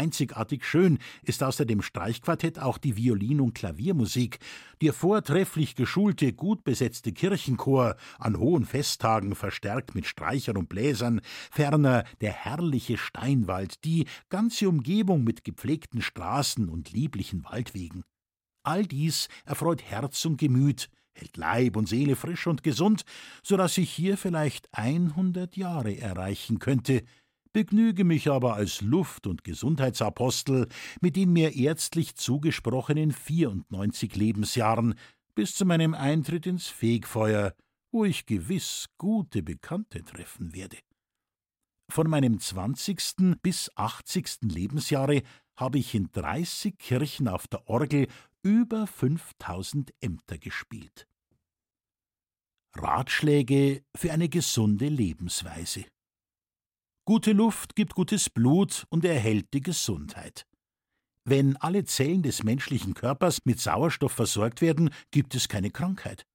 Einzigartig 0.02 0.66
schön 0.66 0.98
ist 1.22 1.44
außer 1.44 1.64
dem 1.64 1.84
Streichquartett 1.84 2.58
auch 2.58 2.80
die 2.80 2.98
Violin- 2.98 3.40
und 3.40 3.54
Klaviermusik, 3.54 4.40
der 4.82 4.94
vortrefflich 4.94 5.76
geschulte, 5.76 6.34
gut 6.34 6.64
besetzte 6.64 7.12
Kirchenchor, 7.12 7.96
an 8.18 8.40
hohen 8.40 8.66
Festtagen 8.66 9.36
verstärkt 9.36 9.94
mit 9.94 10.08
Streichern 10.08 10.58
und 10.58 10.70
Bläsern, 10.70 11.22
ferner 11.52 12.04
der 12.20 12.32
herrliche 12.32 12.98
Steinwald, 12.98 13.84
die 13.86 14.08
ganze 14.30 14.70
Umgebung 14.70 15.24
mit 15.24 15.44
gepflegten 15.44 16.02
Straßen 16.02 16.68
und 16.68 16.92
lieblichen 16.92 17.44
Waldwegen. 17.44 18.02
All 18.64 18.88
dies 18.88 19.28
erfreut 19.46 19.84
Herz 19.84 20.26
und 20.26 20.38
Gemüt, 20.38 20.90
hält 21.14 21.38
Leib 21.38 21.78
und 21.78 21.88
Seele 21.88 22.16
frisch 22.16 22.48
und 22.48 22.64
gesund, 22.64 23.04
so 23.44 23.56
dass 23.56 23.78
ich 23.78 23.92
hier 23.92 24.18
vielleicht 24.18 24.68
einhundert 24.74 25.58
Jahre 25.58 25.96
erreichen 25.96 26.58
könnte, 26.58 27.04
begnüge 27.54 28.04
mich 28.04 28.30
aber 28.30 28.56
als 28.56 28.82
Luft- 28.82 29.28
und 29.28 29.44
Gesundheitsapostel 29.44 30.68
mit 31.02 31.16
den 31.16 31.34
mir 31.34 31.56
ärztlich 31.56 32.16
zugesprochenen 32.16 33.12
94 33.12 34.16
Lebensjahren 34.16 34.96
bis 35.36 35.56
zu 35.56 35.66
meinem 35.66 35.94
Eintritt 35.94 36.46
ins 36.46 36.68
Fegfeuer, 36.68 37.54
wo 37.92 38.06
ich 38.06 38.26
gewiss 38.26 38.88
gute 38.98 39.44
Bekannte 39.44 40.04
treffen 40.04 40.54
werde. 40.54 40.78
Von 41.90 42.10
meinem 42.10 42.40
20. 42.40 43.42
bis 43.42 43.70
80. 43.76 44.44
Lebensjahre 44.44 45.24
habe 45.58 45.78
ich 45.78 45.94
in 45.94 46.10
30 46.12 46.78
Kirchen 46.78 47.28
auf 47.28 47.48
der 47.48 47.68
Orgel 47.68 48.08
über 48.44 48.88
5000 48.88 49.94
Ämter 50.00 50.38
gespielt. 50.38 51.08
Ratschläge 52.74 53.84
für 53.94 54.14
eine 54.14 54.30
gesunde 54.30 54.88
Lebensweise. 54.88 55.86
Gute 57.04 57.32
Luft 57.34 57.76
gibt 57.76 57.96
gutes 57.96 58.30
Blut 58.30 58.86
und 58.90 59.04
erhält 59.04 59.54
die 59.56 59.62
Gesundheit. 59.62 60.46
Wenn 61.26 61.58
alle 61.58 61.84
Zellen 61.84 62.22
des 62.22 62.44
menschlichen 62.44 62.94
Körpers 62.94 63.40
mit 63.44 63.60
Sauerstoff 63.60 64.12
versorgt 64.12 64.62
werden, 64.62 64.92
gibt 65.10 65.34
es 65.34 65.48
keine 65.48 65.72
Krankheit. 65.72 66.28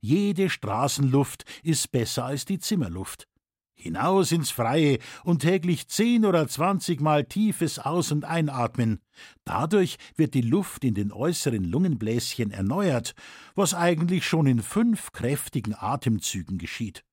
Jede 0.00 0.48
Straßenluft 0.48 1.44
ist 1.64 1.90
besser 1.90 2.24
als 2.24 2.44
die 2.44 2.60
Zimmerluft. 2.60 3.26
Hinaus 3.74 4.30
ins 4.30 4.52
Freie 4.52 5.00
und 5.24 5.40
täglich 5.40 5.88
zehn 5.88 6.24
oder 6.24 6.46
zwanzigmal 6.46 7.24
tiefes 7.24 7.80
Aus- 7.80 8.12
und 8.12 8.24
Einatmen. 8.24 9.00
Dadurch 9.44 9.96
wird 10.14 10.34
die 10.34 10.42
Luft 10.42 10.84
in 10.84 10.94
den 10.94 11.10
äußeren 11.10 11.64
Lungenbläschen 11.64 12.52
erneuert, 12.52 13.14
was 13.56 13.74
eigentlich 13.74 14.24
schon 14.24 14.46
in 14.46 14.62
fünf 14.62 15.10
kräftigen 15.10 15.74
Atemzügen 15.74 16.58
geschieht. 16.58 17.04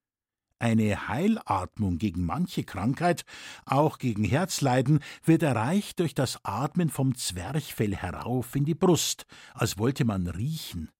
Eine 0.60 1.08
Heilatmung 1.08 1.98
gegen 1.98 2.26
manche 2.26 2.66
Krankheit, 2.66 3.24
auch 3.66 3.98
gegen 3.98 4.26
Herzleiden, 4.26 5.00
wird 5.24 5.42
erreicht 5.42 6.00
durch 6.00 6.14
das 6.14 6.44
Atmen 6.44 6.90
vom 6.90 7.16
Zwerchfell 7.16 7.96
herauf 7.96 8.54
in 8.56 8.66
die 8.66 8.76
Brust, 8.76 9.26
als 9.54 9.78
wollte 9.78 10.04
man 10.04 10.28
riechen. 10.28 10.92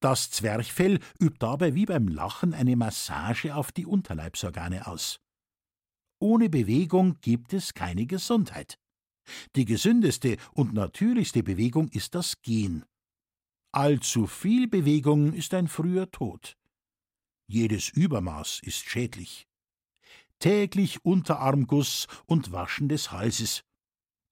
Das 0.00 0.32
Zwerchfell 0.32 0.98
übt 1.20 1.36
dabei 1.38 1.76
wie 1.76 1.86
beim 1.86 2.08
Lachen 2.08 2.52
eine 2.54 2.74
Massage 2.74 3.54
auf 3.54 3.70
die 3.70 3.86
Unterleibsorgane 3.86 4.88
aus. 4.88 5.20
Ohne 6.18 6.50
Bewegung 6.50 7.18
gibt 7.20 7.52
es 7.52 7.74
keine 7.74 8.06
Gesundheit. 8.06 8.80
Die 9.54 9.64
gesündeste 9.64 10.38
und 10.52 10.74
natürlichste 10.74 11.44
Bewegung 11.44 11.88
ist 11.90 12.16
das 12.16 12.42
Gehen. 12.42 12.84
Allzu 13.70 14.26
viel 14.26 14.66
Bewegung 14.66 15.34
ist 15.34 15.54
ein 15.54 15.68
früher 15.68 16.10
Tod. 16.10 16.57
Jedes 17.50 17.88
Übermaß 17.88 18.60
ist 18.62 18.84
schädlich. 18.88 19.48
Täglich 20.38 21.04
Unterarmguss 21.04 22.06
und 22.26 22.52
Waschen 22.52 22.88
des 22.88 23.10
Halses. 23.10 23.64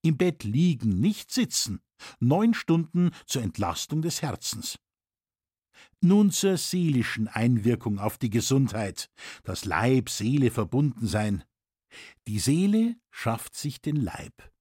Im 0.03 0.19
Bett 0.19 0.45
liegen, 0.45 1.01
nicht 1.01 1.33
sitzen. 1.33 1.81
Neun 2.21 2.53
Stunden 2.53 3.11
zur 3.25 3.43
Entlastung 3.43 4.03
des 4.03 4.21
Herzens. 4.21 4.79
Nun 6.01 6.31
zur 6.31 6.59
seelischen 6.59 7.27
Einwirkung 7.27 7.99
auf 7.99 8.19
die 8.19 8.31
Gesundheit, 8.31 9.11
das 9.45 9.65
Leib-Seele 9.65 10.51
verbunden 10.51 11.07
sein. 11.07 11.43
Die 12.29 12.39
Seele 12.39 12.97
schafft 13.11 13.55
sich 13.55 13.81
den 13.81 13.97
Leib. 13.97 14.53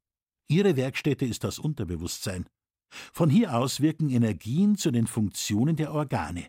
Ihre 0.48 0.78
Werkstätte 0.78 1.26
ist 1.26 1.44
das 1.44 1.60
Unterbewusstsein. 1.60 2.48
Von 2.90 3.30
hier 3.30 3.56
aus 3.56 3.82
wirken 3.82 4.10
Energien 4.10 4.78
zu 4.78 4.92
den 4.92 5.08
Funktionen 5.08 5.76
der 5.76 5.94
Organe. 5.94 6.48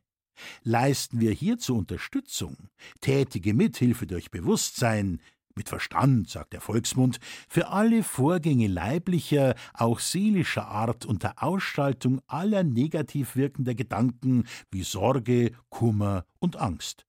Leisten 0.63 1.21
wir 1.21 1.33
hierzu 1.33 1.77
Unterstützung, 1.77 2.57
tätige 3.01 3.55
Mithilfe 3.55 4.07
durch 4.07 4.31
Bewusstsein, 4.31 5.21
mit 5.57 5.69
Verstand, 5.69 6.29
sagt 6.29 6.53
der 6.53 6.61
Volksmund, 6.61 7.19
für 7.49 7.69
alle 7.69 8.03
Vorgänge 8.03 8.69
leiblicher, 8.69 9.55
auch 9.73 10.01
seelischer 10.01 10.69
Art 10.69 11.07
unter 11.07 11.43
Ausschaltung 11.43 12.21
aller 12.27 12.63
negativ 12.63 13.37
wirkender 13.37 13.75
Gedanken 13.75 14.45
wie 14.71 14.83
Sorge, 14.83 15.53
Kummer 15.71 16.27
und 16.39 16.57
Angst. 16.57 17.07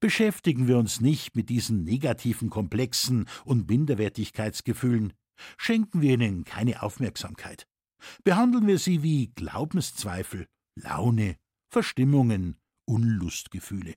Beschäftigen 0.00 0.68
wir 0.68 0.78
uns 0.78 1.00
nicht 1.00 1.34
mit 1.34 1.48
diesen 1.48 1.82
negativen 1.82 2.50
Komplexen 2.50 3.26
und 3.44 3.68
Minderwertigkeitsgefühlen, 3.68 5.12
schenken 5.56 6.00
wir 6.00 6.14
ihnen 6.14 6.44
keine 6.44 6.82
Aufmerksamkeit. 6.82 7.66
Behandeln 8.22 8.66
wir 8.66 8.78
sie 8.78 9.02
wie 9.02 9.32
Glaubenszweifel, 9.34 10.46
Laune, 10.76 11.36
Verstimmungen, 11.72 12.58
Unlustgefühle. 12.84 13.94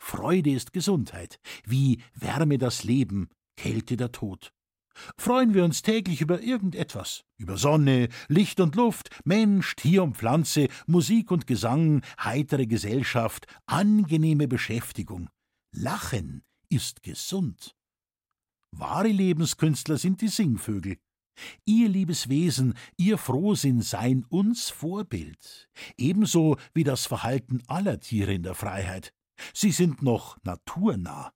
Freude 0.00 0.50
ist 0.50 0.72
Gesundheit, 0.72 1.38
wie 1.64 2.02
Wärme 2.14 2.58
das 2.58 2.82
Leben, 2.82 3.28
Kälte 3.56 3.96
der 3.96 4.10
Tod. 4.10 4.52
Freuen 5.16 5.54
wir 5.54 5.64
uns 5.64 5.82
täglich 5.82 6.20
über 6.20 6.42
irgendetwas, 6.42 7.22
über 7.36 7.56
Sonne, 7.58 8.08
Licht 8.26 8.58
und 8.58 8.74
Luft, 8.74 9.10
Mensch, 9.24 9.76
Tier 9.76 10.02
und 10.02 10.16
Pflanze, 10.16 10.66
Musik 10.88 11.30
und 11.30 11.46
Gesang, 11.46 12.02
heitere 12.18 12.66
Gesellschaft, 12.66 13.46
angenehme 13.66 14.48
Beschäftigung. 14.48 15.30
Lachen 15.70 16.42
ist 16.70 17.04
gesund. 17.04 17.76
Wahre 18.72 19.08
Lebenskünstler 19.08 19.96
sind 19.96 20.22
die 20.22 20.28
Singvögel. 20.28 20.96
Ihr 21.64 21.88
liebes 21.88 22.28
Wesen, 22.28 22.74
Ihr 22.96 23.18
Frohsinn 23.18 23.82
seien 23.82 24.24
uns 24.24 24.70
Vorbild, 24.70 25.68
ebenso 25.96 26.56
wie 26.74 26.84
das 26.84 27.06
Verhalten 27.06 27.62
aller 27.66 28.00
Tiere 28.00 28.32
in 28.32 28.42
der 28.42 28.54
Freiheit. 28.54 29.12
Sie 29.54 29.72
sind 29.72 30.02
noch 30.02 30.36
naturnah. 30.42 31.32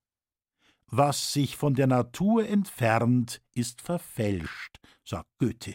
Was 0.86 1.32
sich 1.32 1.56
von 1.56 1.74
der 1.74 1.86
Natur 1.86 2.46
entfernt, 2.46 3.42
ist 3.54 3.80
verfälscht, 3.80 4.78
sagt 5.04 5.28
Goethe. 5.38 5.74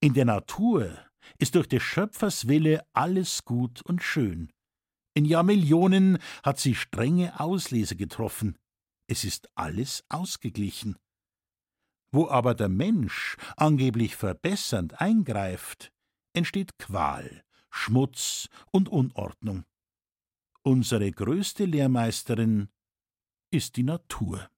In 0.00 0.14
der 0.14 0.24
Natur 0.24 0.98
ist 1.38 1.54
durch 1.54 1.68
des 1.68 1.82
Schöpfers 1.82 2.48
Wille 2.48 2.82
alles 2.92 3.44
gut 3.44 3.82
und 3.82 4.02
schön. 4.02 4.52
In 5.14 5.24
Jahrmillionen 5.24 6.18
hat 6.42 6.58
sie 6.58 6.74
strenge 6.74 7.38
Auslese 7.38 7.96
getroffen. 7.96 8.56
Es 9.06 9.24
ist 9.24 9.48
alles 9.54 10.04
ausgeglichen. 10.08 10.96
Wo 12.12 12.28
aber 12.28 12.54
der 12.54 12.68
Mensch 12.68 13.36
angeblich 13.56 14.16
verbessernd 14.16 15.00
eingreift, 15.00 15.92
entsteht 16.34 16.78
Qual, 16.78 17.42
Schmutz 17.70 18.48
und 18.70 18.90
Unordnung. 18.90 19.64
Unsere 20.62 21.10
größte 21.10 21.64
Lehrmeisterin 21.64 22.68
ist 23.50 23.76
die 23.76 23.82
Natur. 23.82 24.51